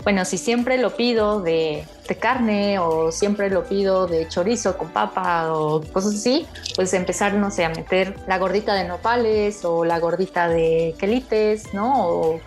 bueno, 0.04 0.26
si 0.26 0.36
siempre 0.36 0.76
lo 0.78 0.94
pido 0.96 1.40
de, 1.40 1.86
carne 2.20 2.78
o 2.78 3.10
siempre 3.10 3.48
lo 3.48 3.64
pido 3.64 4.06
de 4.06 4.28
chorizo 4.28 4.76
con 4.76 4.90
papa 4.90 5.54
o 5.54 5.80
cosas 5.80 6.16
así, 6.16 6.46
pues 6.76 6.92
empezar, 6.92 7.32
no 7.34 7.50
sé, 7.50 7.64
a 7.64 7.70
meter 7.70 8.14
la 8.28 8.38
gordita 8.38 8.74
de 8.74 8.84
nopales 8.86 9.64
o 9.64 9.84
la 9.84 9.98
gordita 9.98 10.48
de 10.48 10.94
quelites, 10.98 11.72
¿no? 11.72 12.06
O 12.06 12.40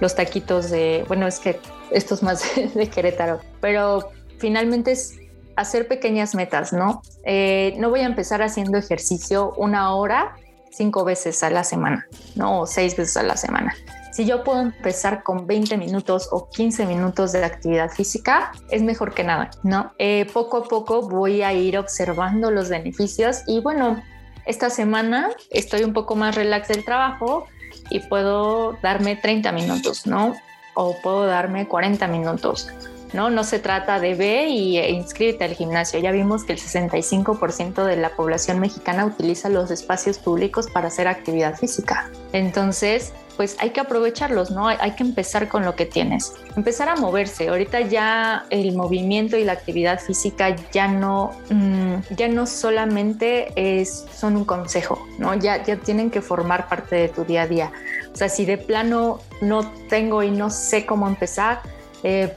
los 0.00 0.14
taquitos 0.14 0.70
de, 0.70 1.04
bueno, 1.06 1.26
es 1.26 1.38
que 1.38 1.60
esto 1.90 2.14
es 2.14 2.22
más 2.22 2.42
de 2.74 2.88
Querétaro, 2.88 3.40
pero 3.60 4.10
finalmente 4.38 4.92
es 4.92 5.18
hacer 5.56 5.86
pequeñas 5.86 6.34
metas, 6.34 6.72
¿no? 6.72 7.02
Eh, 7.24 7.74
no 7.76 7.90
voy 7.90 8.00
a 8.00 8.06
empezar 8.06 8.42
haciendo 8.42 8.78
ejercicio 8.78 9.52
una 9.58 9.94
hora 9.94 10.34
cinco 10.70 11.04
veces 11.04 11.42
a 11.42 11.50
la 11.50 11.64
semana, 11.64 12.06
¿no? 12.34 12.62
O 12.62 12.66
seis 12.66 12.96
veces 12.96 13.18
a 13.18 13.22
la 13.22 13.36
semana. 13.36 13.74
Si 14.12 14.26
yo 14.26 14.44
puedo 14.44 14.60
empezar 14.60 15.22
con 15.22 15.46
20 15.46 15.76
minutos 15.76 16.28
o 16.30 16.48
15 16.50 16.86
minutos 16.86 17.32
de 17.32 17.44
actividad 17.44 17.90
física, 17.90 18.52
es 18.70 18.82
mejor 18.82 19.14
que 19.14 19.24
nada, 19.24 19.50
¿no? 19.62 19.92
Eh, 19.98 20.26
poco 20.32 20.58
a 20.58 20.64
poco 20.64 21.02
voy 21.08 21.42
a 21.42 21.52
ir 21.52 21.78
observando 21.78 22.50
los 22.50 22.68
beneficios 22.68 23.42
y 23.46 23.60
bueno, 23.60 24.02
esta 24.46 24.70
semana 24.70 25.30
estoy 25.50 25.82
un 25.82 25.92
poco 25.92 26.14
más 26.14 26.34
relax 26.34 26.68
del 26.68 26.84
trabajo 26.84 27.46
y 27.90 28.00
puedo 28.00 28.76
darme 28.82 29.16
30 29.16 29.50
minutos, 29.52 30.06
¿no? 30.06 30.34
o 30.74 30.96
puedo 31.02 31.26
darme 31.26 31.68
40 31.68 32.06
minutos. 32.08 32.68
¿no? 33.12 33.28
No 33.28 33.44
se 33.44 33.58
trata 33.58 34.00
de 34.00 34.14
ve 34.14 34.48
y 34.48 34.78
e 34.78 35.04
al 35.40 35.54
gimnasio. 35.54 36.00
Ya 36.00 36.12
vimos 36.12 36.44
que 36.44 36.54
el 36.54 36.58
65% 36.58 37.84
de 37.84 37.96
la 37.96 38.16
población 38.16 38.58
mexicana 38.58 39.04
utiliza 39.04 39.50
los 39.50 39.70
espacios 39.70 40.18
públicos 40.18 40.68
para 40.72 40.88
hacer 40.88 41.08
actividad 41.08 41.58
física. 41.58 42.10
Entonces, 42.32 43.12
pues 43.36 43.56
hay 43.60 43.70
que 43.70 43.80
aprovecharlos, 43.80 44.50
¿no? 44.50 44.68
Hay, 44.68 44.92
que 44.92 45.02
empezar 45.02 45.48
con 45.48 45.64
lo 45.64 45.74
que 45.74 45.86
tienes. 45.86 46.34
Empezar 46.56 46.88
a 46.88 46.96
moverse. 46.96 47.48
Ahorita 47.48 47.80
ya 47.80 48.46
el 48.50 48.74
movimiento 48.74 49.36
y 49.36 49.44
la 49.44 49.52
actividad 49.52 50.00
física 50.00 50.54
ya 50.72 50.88
no, 50.88 51.30
mm, 51.50 52.14
ya 52.16 52.28
no 52.28 52.46
solamente 52.46 53.52
es, 53.56 54.06
son 54.14 54.36
un 54.36 54.44
consejo, 54.44 55.06
¿no? 55.18 55.34
Ya, 55.34 55.62
ya 55.62 55.76
tienen 55.76 56.10
que 56.10 56.20
formar 56.20 56.68
parte 56.68 56.96
de 56.96 57.08
tu 57.08 57.24
día 57.24 57.42
a 57.42 57.46
día. 57.46 57.72
O 58.12 58.16
sea, 58.16 58.28
si 58.28 58.44
de 58.44 58.58
plano 58.58 59.20
no 59.40 59.70
tengo 59.88 60.22
y 60.22 60.30
no 60.30 60.50
sé 60.50 60.84
cómo 60.84 61.08
empezar, 61.08 61.62
eh, 62.02 62.36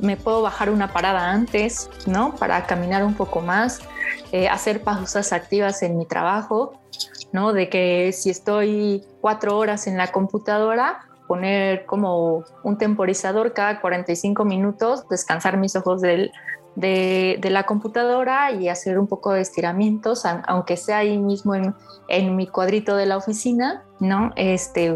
me 0.00 0.16
puedo 0.16 0.42
bajar 0.42 0.70
una 0.70 0.92
parada 0.92 1.30
antes, 1.30 1.90
¿no? 2.06 2.34
Para 2.36 2.66
caminar 2.66 3.04
un 3.04 3.14
poco 3.14 3.40
más, 3.40 3.80
eh, 4.32 4.48
hacer 4.48 4.82
pausas 4.82 5.32
activas 5.32 5.82
en 5.82 5.96
mi 5.98 6.06
trabajo, 6.06 6.80
¿no? 7.32 7.52
De 7.52 7.68
que 7.68 8.12
si 8.12 8.30
estoy 8.30 9.04
cuatro 9.24 9.56
horas 9.56 9.86
en 9.86 9.96
la 9.96 10.12
computadora, 10.12 10.98
poner 11.26 11.86
como 11.86 12.44
un 12.62 12.76
temporizador 12.76 13.54
cada 13.54 13.80
45 13.80 14.44
minutos, 14.44 15.08
descansar 15.08 15.56
mis 15.56 15.76
ojos 15.76 16.02
de, 16.02 16.30
la 16.76 17.62
computadora 17.62 18.52
y 18.52 18.68
hacer 18.68 18.98
un 18.98 19.06
poco 19.06 19.32
de 19.32 19.40
estiramientos, 19.40 20.26
aunque 20.26 20.76
sea 20.76 20.98
ahí 20.98 21.16
mismo 21.16 21.54
en, 21.54 22.36
mi 22.36 22.46
cuadrito 22.46 22.96
de 22.96 23.06
la 23.06 23.16
oficina, 23.16 23.82
¿no? 23.98 24.30
Este, 24.36 24.94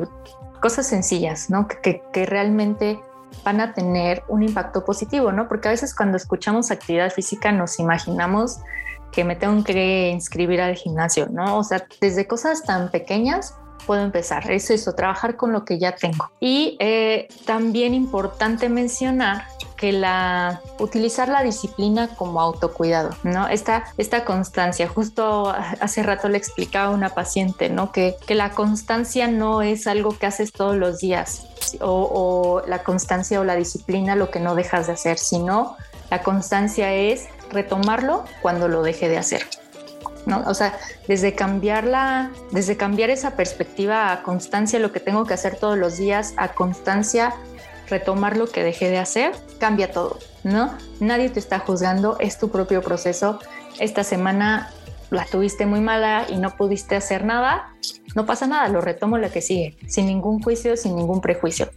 cosas 0.61 0.87
sencillas, 0.87 1.49
¿no? 1.49 1.67
Que, 1.67 2.03
que, 2.13 2.27
realmente 2.27 3.01
van 3.47 3.63
a 3.63 3.73
tener 3.73 4.25
un 4.29 4.43
impacto 4.43 4.85
positivo, 4.85 5.33
¿no? 5.33 5.49
Porque 5.49 5.69
a 5.69 5.71
veces 5.71 5.95
cuando 5.95 6.19
escuchamos 6.19 6.71
actividad 6.71 7.11
física 7.11 7.51
nos 7.51 7.79
imaginamos 7.79 8.59
que 9.11 9.25
me 9.25 9.37
tengo 9.37 9.65
que 9.65 10.11
inscribir 10.11 10.61
al 10.61 10.75
gimnasio, 10.75 11.29
¿no? 11.31 11.57
O 11.57 11.65
sea, 11.65 11.87
desde 11.99 12.27
cosas 12.27 12.63
tan 12.65 12.91
pequeñas 12.91 13.55
puedo 13.89 14.03
empezar. 14.03 14.51
Es 14.51 14.69
eso, 14.69 14.93
trabajar 14.93 15.37
con 15.37 15.51
lo 15.51 15.65
que 15.65 15.79
ya 15.79 15.97
tengo. 15.97 16.31
Y 16.41 16.77
eh, 16.79 17.27
también 17.47 17.95
importante 17.95 18.69
mencionar 18.69 19.47
que 19.79 19.93
la 19.93 20.61
utilizar 20.79 21.31
la 21.31 21.43
disciplina 21.43 22.09
como 22.17 22.43
autocuidado, 22.43 23.11
¿no? 23.23 23.49
Esta, 23.49 23.85
esta 23.97 24.27
constancia, 24.27 24.89
justo 24.89 25.55
hace 25.81 26.03
rato 26.03 26.29
le 26.29 26.37
explicaba 26.37 26.89
a 26.89 26.91
una 26.91 27.15
paciente, 27.15 27.71
¿no? 27.71 27.91
Que, 27.91 28.17
que 28.27 28.35
la 28.35 28.51
constancia 28.51 29.27
no 29.27 29.63
es 29.63 29.87
algo 29.87 30.11
que 30.19 30.27
haces 30.27 30.53
todos 30.53 30.77
los 30.77 30.99
días 30.99 31.47
o, 31.81 32.61
o 32.63 32.69
la 32.69 32.83
constancia 32.83 33.41
o 33.41 33.45
la 33.45 33.57
disciplina 33.57 34.17
lo 34.17 34.31
que 34.31 34.41
no 34.41 34.55
dejas 34.55 34.89
de 34.89 34.93
hacer, 34.93 35.17
sino 35.17 35.77
la 36.11 36.23
constancia 36.23 36.93
es 36.93 37.27
retomarlo 37.51 38.25
cuando 38.43 38.69
lo 38.69 38.83
deje 38.83 39.09
de 39.09 39.17
hacer. 39.17 39.47
¿No? 40.29 40.45
O 40.47 40.55
sea, 40.55 40.79
desde 41.09 41.35
cambiarla, 41.35 42.31
desde 42.53 42.77
cambiar 42.77 43.11
esa 43.11 43.33
perspectiva 43.33 44.13
a 44.13 44.23
constancia, 44.23 44.79
lo 44.79 44.93
que 44.93 45.01
tengo 45.01 45.25
que 45.25 45.35
hacer 45.35 45.57
todos 45.57 45.77
los 45.77 45.97
días, 45.97 46.35
a 46.37 46.49
constancia, 46.49 47.35
retomar 47.89 48.37
lo 48.37 48.47
que 48.47 48.63
dejé 48.63 48.91
de 48.91 48.99
hacer, 48.99 49.33
cambia 49.59 49.91
todo, 49.91 50.19
¿no? 50.45 50.75
Nadie 51.01 51.31
te 51.31 51.41
está 51.41 51.59
juzgando, 51.59 52.17
es 52.21 52.39
tu 52.39 52.51
propio 52.51 52.83
proceso. 52.83 53.41
Esta 53.81 54.05
semana 54.05 54.71
la 55.11 55.25
tuviste 55.25 55.67
muy 55.67 55.81
mala 55.81 56.27
y 56.29 56.37
no 56.37 56.55
pudiste 56.57 56.95
hacer 56.95 57.25
nada, 57.25 57.73
no 58.19 58.27
pasa 58.27 58.49
nada, 58.49 58.69
lo 58.69 58.81
retomo 58.81 59.17
la 59.17 59.31
que 59.31 59.41
sigue, 59.41 59.77
sin 59.87 60.07
ningún 60.07 60.43
juicio, 60.43 60.77
sin 60.77 60.97
ningún 60.97 61.21
prejuicio, 61.21 61.71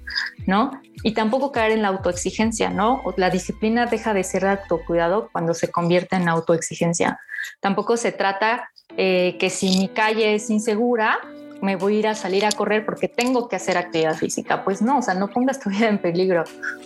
¿no? 0.48 0.72
Y 1.04 1.14
tampoco 1.14 1.52
caer 1.52 1.72
en 1.72 1.84
la 1.84 1.90
autoexigencia, 1.90 2.72
¿no? 2.72 3.04
La 3.16 3.30
disciplina 3.30 3.86
deja 3.86 4.16
de 4.16 4.24
ser 4.24 4.48
autocuidado 4.48 5.30
cuando 5.32 5.54
se 5.54 5.70
convierte 5.70 6.16
en 6.16 6.28
autoexigencia. 6.28 7.20
Tampoco 7.60 7.96
se 7.96 8.12
trata 8.12 8.72
eh, 8.98 9.38
que 9.40 9.52
si 9.52 9.78
mi 9.78 9.88
calle 9.90 10.34
es 10.34 10.50
insegura, 10.50 11.20
me 11.62 11.76
voy 11.76 11.98
a 11.98 12.00
ir 12.00 12.08
a 12.08 12.16
salir 12.16 12.44
a 12.44 12.52
correr 12.52 12.88
porque 12.88 13.08
tengo 13.08 13.48
que 13.48 13.58
hacer 13.58 13.78
actividad 13.78 14.16
física. 14.16 14.64
Pues 14.64 14.82
no, 14.82 14.98
o 14.98 15.02
sea, 15.04 15.14
no 15.14 15.28
pongas 15.28 15.60
tu 15.60 15.70
vida 15.70 15.90
en 15.90 16.00
peligro, 16.00 16.44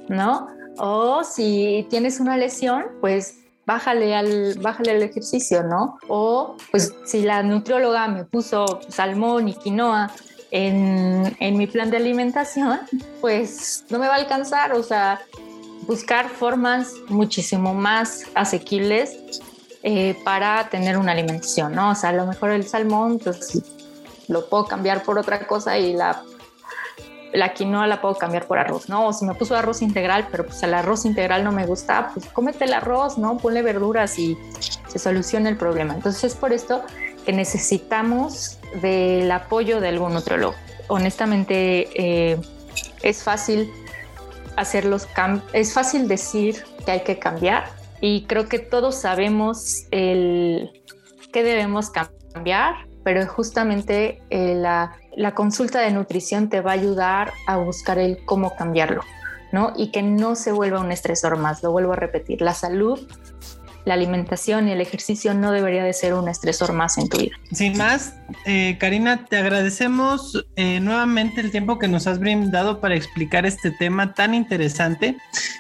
¿no? 0.09 0.49
O 0.77 1.23
si 1.23 1.87
tienes 1.89 2.19
una 2.19 2.35
lesión, 2.35 2.87
pues 2.99 3.37
bájale 3.65 4.15
al, 4.15 4.57
bájale 4.59 4.91
al 4.91 5.03
ejercicio, 5.03 5.63
¿no? 5.63 5.97
O 6.07 6.55
pues 6.71 6.93
si 7.05 7.23
la 7.23 7.43
nutrióloga 7.43 8.07
me 8.07 8.23
puso 8.25 8.81
salmón 8.89 9.47
y 9.47 9.55
quinoa 9.55 10.11
en, 10.51 11.35
en 11.39 11.57
mi 11.57 11.67
plan 11.67 11.89
de 11.89 11.97
alimentación, 11.97 12.79
pues 13.21 13.85
no 13.89 13.99
me 13.99 14.07
va 14.07 14.15
a 14.15 14.17
alcanzar, 14.17 14.73
o 14.73 14.83
sea, 14.83 15.19
buscar 15.87 16.29
formas 16.29 16.93
muchísimo 17.09 17.73
más 17.73 18.25
asequibles 18.35 19.41
eh, 19.83 20.17
para 20.23 20.69
tener 20.69 20.97
una 20.97 21.11
alimentación, 21.11 21.73
¿no? 21.73 21.91
O 21.91 21.95
sea, 21.95 22.09
a 22.09 22.13
lo 22.13 22.25
mejor 22.25 22.51
el 22.51 22.67
salmón, 22.67 23.19
pues 23.19 23.61
lo 24.27 24.49
puedo 24.49 24.65
cambiar 24.65 25.03
por 25.03 25.19
otra 25.19 25.45
cosa 25.45 25.77
y 25.77 25.93
la 25.93 26.23
la 27.35 27.53
quinoa 27.53 27.87
la 27.87 28.01
puedo 28.01 28.15
cambiar 28.15 28.47
por 28.47 28.57
arroz, 28.57 28.89
¿no? 28.89 29.11
Si 29.13 29.25
me 29.25 29.35
puso 29.35 29.55
arroz 29.55 29.81
integral, 29.81 30.27
pero 30.31 30.45
pues 30.45 30.61
el 30.63 30.73
arroz 30.73 31.05
integral 31.05 31.43
no 31.43 31.51
me 31.51 31.65
gusta, 31.65 32.11
pues 32.13 32.25
cómete 32.27 32.65
el 32.65 32.73
arroz, 32.73 33.17
¿no? 33.17 33.37
Ponle 33.37 33.61
verduras 33.61 34.17
y 34.17 34.37
se 34.87 34.99
soluciona 34.99 35.49
el 35.49 35.57
problema. 35.57 35.93
Entonces 35.93 36.23
es 36.23 36.35
por 36.35 36.53
esto 36.53 36.83
que 37.25 37.33
necesitamos 37.33 38.59
del 38.81 39.29
apoyo 39.31 39.81
de 39.81 39.89
algún 39.89 40.13
nutriólogo. 40.13 40.55
Honestamente, 40.87 41.89
eh, 41.95 42.39
es 43.01 43.23
fácil 43.23 43.71
hacer 44.55 44.85
los 44.85 45.05
cambios, 45.05 45.49
es 45.53 45.73
fácil 45.73 46.07
decir 46.07 46.63
que 46.85 46.91
hay 46.91 47.03
que 47.03 47.19
cambiar 47.19 47.65
y 47.99 48.25
creo 48.25 48.47
que 48.47 48.59
todos 48.59 48.95
sabemos 48.95 49.85
el 49.91 50.81
qué 51.33 51.43
debemos 51.43 51.89
cambiar, 51.89 52.75
pero 53.05 53.25
justamente 53.25 54.21
eh, 54.29 54.55
la 54.55 54.91
la 55.15 55.33
consulta 55.33 55.79
de 55.79 55.91
nutrición 55.91 56.49
te 56.49 56.61
va 56.61 56.71
a 56.71 56.73
ayudar 56.75 57.31
a 57.47 57.57
buscar 57.57 57.97
el 57.97 58.23
cómo 58.25 58.55
cambiarlo, 58.55 59.01
¿no? 59.51 59.73
Y 59.75 59.91
que 59.91 60.01
no 60.01 60.35
se 60.35 60.51
vuelva 60.51 60.79
un 60.79 60.91
estresor 60.91 61.37
más, 61.37 61.63
lo 61.63 61.71
vuelvo 61.71 61.93
a 61.93 61.95
repetir, 61.95 62.41
la 62.41 62.53
salud 62.53 62.99
la 63.85 63.93
alimentación 63.93 64.67
y 64.67 64.71
el 64.71 64.81
ejercicio 64.81 65.33
no 65.33 65.51
debería 65.51 65.83
de 65.83 65.93
ser 65.93 66.13
un 66.13 66.27
estresor 66.27 66.73
más 66.73 66.97
en 66.97 67.07
tu 67.07 67.17
vida. 67.17 67.35
Sin 67.51 67.77
más, 67.77 68.15
eh, 68.45 68.77
Karina, 68.79 69.25
te 69.25 69.37
agradecemos 69.37 70.45
eh, 70.55 70.79
nuevamente 70.79 71.41
el 71.41 71.51
tiempo 71.51 71.79
que 71.79 71.87
nos 71.87 72.07
has 72.07 72.19
brindado 72.19 72.81
para 72.81 72.95
explicar 72.95 73.45
este 73.45 73.71
tema 73.71 74.13
tan 74.13 74.33
interesante 74.33 75.17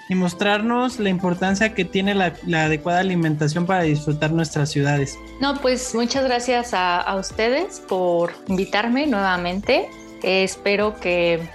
y 0.09 0.15
mostrarnos 0.15 0.99
la 0.99 1.09
importancia 1.09 1.73
que 1.73 1.85
tiene 1.85 2.15
la, 2.15 2.33
adecuada 2.65 2.99
alimentación 2.99 3.65
para 3.65 3.83
disfrutar 3.83 4.31
nuestras 4.31 4.71
ciudades. 4.71 5.17
No, 5.39 5.61
pues 5.61 5.93
muchas 5.93 6.23
gracias 6.23 6.71
a, 6.73 7.15
ustedes 7.15 7.79
por 7.79 8.33
invitarme 8.47 9.07
nuevamente. 9.07 9.87
espero 10.23 10.99
que 10.99 11.47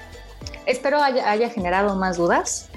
espero 0.67 1.03
haya 1.03 1.51
generado 1.51 1.97
más 1.97 2.17
dudas 2.17 2.70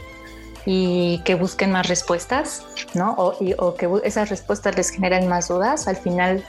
y 0.66 1.20
que 1.26 1.36
busquen 1.36 1.72
más 1.72 1.88
respuestas, 1.88 2.66
¿no? 2.93 3.14
O, 3.18 3.36
o, 3.57 3.76
que 3.76 3.89
esas 4.03 4.30
respuestas 4.30 4.76
les 4.78 4.89
generen 4.89 5.28
más 5.28 5.49
dudas. 5.49 5.88
Al 5.88 5.97
final 5.97 6.43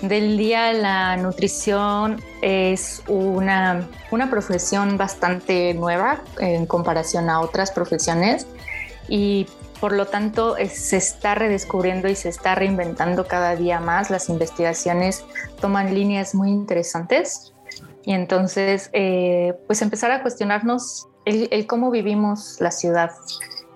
del 0.00 0.38
día, 0.38 0.72
la 0.72 1.16
nutrición 1.16 2.22
es 2.40 3.02
una, 3.08 3.88
una 4.10 4.30
profesión 4.30 4.96
bastante 4.96 5.74
nueva 5.74 6.22
en 6.38 6.66
comparación 6.66 7.28
a 7.28 7.40
otras 7.40 7.70
profesiones 7.70 8.46
y 9.08 9.46
por 9.80 9.92
lo 9.92 10.06
tanto 10.06 10.56
se 10.68 10.96
está 10.96 11.34
redescubriendo 11.34 12.08
y 12.08 12.14
se 12.14 12.28
está 12.28 12.54
reinventando 12.54 13.26
cada 13.26 13.56
día 13.56 13.80
más. 13.80 14.10
Las 14.10 14.28
investigaciones 14.28 15.24
toman 15.60 15.92
líneas 15.92 16.34
muy 16.34 16.50
interesantes 16.50 17.52
y 18.04 18.12
entonces 18.12 18.90
eh, 18.92 19.54
pues 19.66 19.82
empezar 19.82 20.10
a 20.12 20.22
cuestionarnos 20.22 21.08
el, 21.24 21.66
cómo 21.66 21.90
vivimos 21.90 22.60
la 22.60 22.70
ciudad 22.70 23.12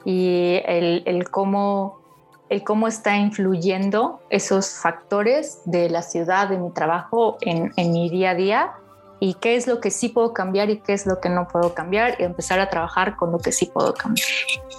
y 0.04 0.60
el, 0.64 1.28
cómo, 1.30 2.00
el 2.48 2.62
cómo 2.62 2.88
está 2.88 3.16
influyendo 3.16 4.20
esos 4.30 4.70
factores 4.70 5.60
de 5.64 5.90
la 5.90 6.02
ciudad, 6.02 6.48
de 6.48 6.58
mi 6.58 6.70
trabajo, 6.70 7.38
en, 7.40 7.72
en 7.76 7.92
mi 7.92 8.10
día 8.10 8.30
a 8.30 8.34
día 8.34 8.72
y 9.20 9.34
qué 9.34 9.56
es 9.56 9.66
lo 9.66 9.80
que 9.80 9.90
sí 9.90 10.08
puedo 10.08 10.32
cambiar 10.32 10.70
y 10.70 10.78
qué 10.78 10.92
es 10.92 11.06
lo 11.06 11.20
que 11.20 11.28
no 11.28 11.48
puedo 11.48 11.74
cambiar 11.74 12.16
y 12.18 12.24
empezar 12.24 12.60
a 12.60 12.68
trabajar 12.68 13.16
con 13.16 13.32
lo 13.32 13.38
que 13.38 13.52
sí 13.52 13.66
puedo 13.66 13.94
cambiar. 13.94 14.26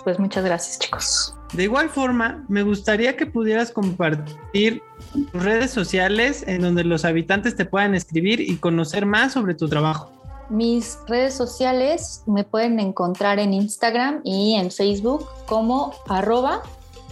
Pues 0.03 0.19
muchas 0.19 0.45
gracias 0.45 0.79
chicos. 0.79 1.35
De 1.53 1.63
igual 1.63 1.89
forma, 1.89 2.43
me 2.49 2.61
gustaría 2.61 3.15
que 3.15 3.25
pudieras 3.25 3.71
compartir 3.71 4.83
tus 5.13 5.43
redes 5.43 5.71
sociales 5.71 6.43
en 6.45 6.61
donde 6.61 6.83
los 6.83 7.05
habitantes 7.05 7.55
te 7.55 7.65
puedan 7.65 7.95
escribir 7.95 8.41
y 8.41 8.57
conocer 8.57 9.05
más 9.05 9.33
sobre 9.33 9.53
tu 9.55 9.67
trabajo. 9.69 10.11
Mis 10.49 10.97
redes 11.07 11.33
sociales 11.33 12.23
me 12.25 12.43
pueden 12.43 12.79
encontrar 12.79 13.39
en 13.39 13.53
Instagram 13.53 14.21
y 14.23 14.55
en 14.55 14.71
Facebook 14.71 15.27
como 15.45 15.93
arroba 16.07 16.63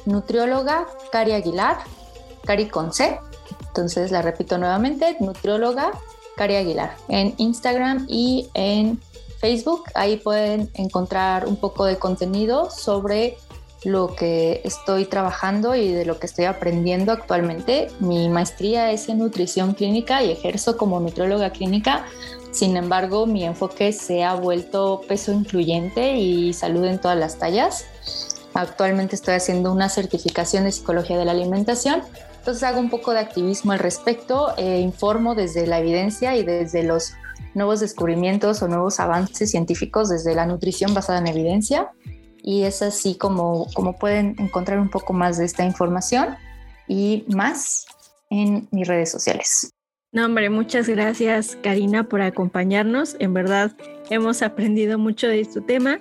nutrióloga 0.05 0.85
Cari 1.11 1.33
Aguilar, 1.33 1.77
Cari 2.45 2.67
con 2.67 2.93
C. 2.93 3.19
Entonces 3.67 4.11
la 4.11 4.21
repito 4.21 4.57
nuevamente, 4.57 5.17
nutrióloga 5.19 5.91
Cari 6.37 6.55
Aguilar 6.55 6.95
en 7.09 7.33
Instagram 7.37 8.05
y 8.07 8.49
en 8.53 9.01
Facebook. 9.39 9.83
Ahí 9.95 10.17
pueden 10.17 10.69
encontrar 10.73 11.45
un 11.45 11.57
poco 11.57 11.85
de 11.85 11.97
contenido 11.97 12.69
sobre 12.69 13.37
lo 13.83 14.15
que 14.15 14.61
estoy 14.63 15.05
trabajando 15.05 15.75
y 15.75 15.91
de 15.91 16.05
lo 16.05 16.19
que 16.19 16.25
estoy 16.25 16.45
aprendiendo 16.45 17.11
actualmente. 17.11 17.87
Mi 17.99 18.29
maestría 18.29 18.91
es 18.91 19.09
en 19.09 19.19
nutrición 19.19 19.73
clínica 19.73 20.23
y 20.23 20.31
ejerzo 20.31 20.75
como 20.77 20.99
nutrióloga 20.99 21.51
clínica. 21.51 22.05
Sin 22.55 22.77
embargo, 22.77 23.25
mi 23.25 23.43
enfoque 23.43 23.91
se 23.91 24.23
ha 24.23 24.33
vuelto 24.33 25.01
peso 25.09 25.33
incluyente 25.33 26.15
y 26.15 26.53
salud 26.53 26.85
en 26.85 27.01
todas 27.01 27.17
las 27.17 27.37
tallas. 27.37 27.85
Actualmente 28.53 29.17
estoy 29.17 29.33
haciendo 29.33 29.73
una 29.73 29.89
certificación 29.89 30.63
de 30.63 30.71
psicología 30.71 31.17
de 31.17 31.25
la 31.25 31.33
alimentación. 31.33 32.01
Entonces 32.37 32.63
hago 32.63 32.79
un 32.79 32.89
poco 32.89 33.11
de 33.11 33.19
activismo 33.19 33.73
al 33.73 33.79
respecto, 33.79 34.55
e 34.55 34.79
informo 34.79 35.35
desde 35.35 35.67
la 35.67 35.79
evidencia 35.79 36.37
y 36.37 36.45
desde 36.45 36.83
los 36.83 37.11
nuevos 37.55 37.81
descubrimientos 37.81 38.61
o 38.61 38.69
nuevos 38.69 39.01
avances 39.01 39.51
científicos 39.51 40.07
desde 40.07 40.33
la 40.33 40.45
nutrición 40.45 40.93
basada 40.93 41.19
en 41.19 41.27
evidencia. 41.27 41.91
Y 42.41 42.63
es 42.63 42.81
así 42.81 43.15
como, 43.15 43.67
como 43.73 43.99
pueden 43.99 44.37
encontrar 44.39 44.79
un 44.79 44.89
poco 44.89 45.11
más 45.11 45.37
de 45.37 45.43
esta 45.43 45.65
información 45.65 46.37
y 46.87 47.25
más 47.27 47.85
en 48.29 48.69
mis 48.71 48.87
redes 48.87 49.11
sociales. 49.11 49.74
No, 50.15 50.23
hombre, 50.23 50.49
muchas 50.49 50.87
gracias 50.87 51.57
Karina 51.61 52.07
por 52.07 52.21
acompañarnos. 52.21 53.17
En 53.19 53.33
verdad 53.33 53.73
hemos 54.09 54.41
aprendido 54.41 54.97
mucho 54.97 55.27
de 55.27 55.41
este 55.41 55.59
tema. 55.59 55.99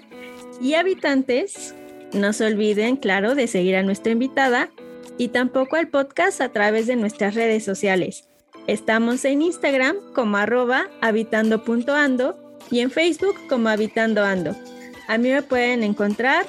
Y 0.62 0.74
habitantes, 0.74 1.74
no 2.12 2.32
se 2.32 2.46
olviden, 2.46 2.94
claro, 2.94 3.34
de 3.34 3.48
seguir 3.48 3.74
a 3.74 3.82
nuestra 3.82 4.12
invitada 4.12 4.70
y 5.18 5.28
tampoco 5.28 5.74
al 5.74 5.88
podcast 5.88 6.40
a 6.40 6.50
través 6.50 6.86
de 6.86 6.94
nuestras 6.94 7.34
redes 7.34 7.64
sociales. 7.64 8.28
Estamos 8.68 9.24
en 9.24 9.42
Instagram 9.42 9.96
como 10.14 10.36
arroba 10.36 10.84
habitando.ando 11.00 12.38
y 12.70 12.80
en 12.80 12.92
Facebook 12.92 13.34
como 13.48 13.68
habitando.ando. 13.68 14.54
A 15.08 15.18
mí 15.18 15.28
me 15.28 15.42
pueden 15.42 15.82
encontrar 15.82 16.46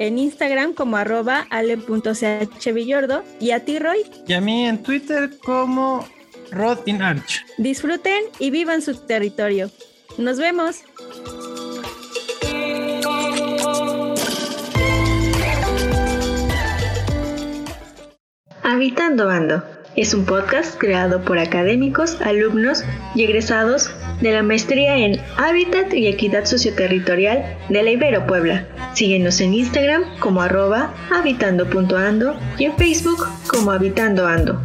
en 0.00 0.18
Instagram 0.18 0.74
como 0.74 0.96
arroba 0.96 1.46
ale.chvillordo 1.50 3.22
y 3.38 3.52
a 3.52 3.64
ti 3.64 3.78
Roy. 3.78 3.98
Y 4.26 4.32
a 4.32 4.40
mí 4.40 4.66
en 4.66 4.82
Twitter 4.82 5.30
como 5.38 6.04
Rod 6.50 6.78
in 6.86 7.02
Arch. 7.02 7.44
Disfruten 7.58 8.24
y 8.38 8.50
vivan 8.50 8.82
su 8.82 8.94
territorio. 8.94 9.70
Nos 10.18 10.38
vemos. 10.38 10.82
Habitando 18.62 19.30
Ando 19.30 19.62
es 19.96 20.12
un 20.12 20.26
podcast 20.26 20.78
creado 20.78 21.22
por 21.24 21.38
académicos, 21.38 22.20
alumnos 22.20 22.84
y 23.14 23.24
egresados 23.24 23.90
de 24.20 24.32
la 24.32 24.42
maestría 24.42 24.96
en 24.98 25.18
Hábitat 25.38 25.94
y 25.94 26.06
Equidad 26.06 26.44
Socioterritorial 26.44 27.56
de 27.70 27.82
la 27.82 27.90
Ibero 27.90 28.26
Puebla. 28.26 28.66
Síguenos 28.94 29.40
en 29.40 29.54
Instagram 29.54 30.04
como 30.18 30.42
arroba 30.42 30.94
habitando.ando 31.10 32.38
y 32.58 32.66
en 32.66 32.76
Facebook 32.76 33.26
como 33.48 33.70
Habitando 33.70 34.26
Ando. 34.26 34.60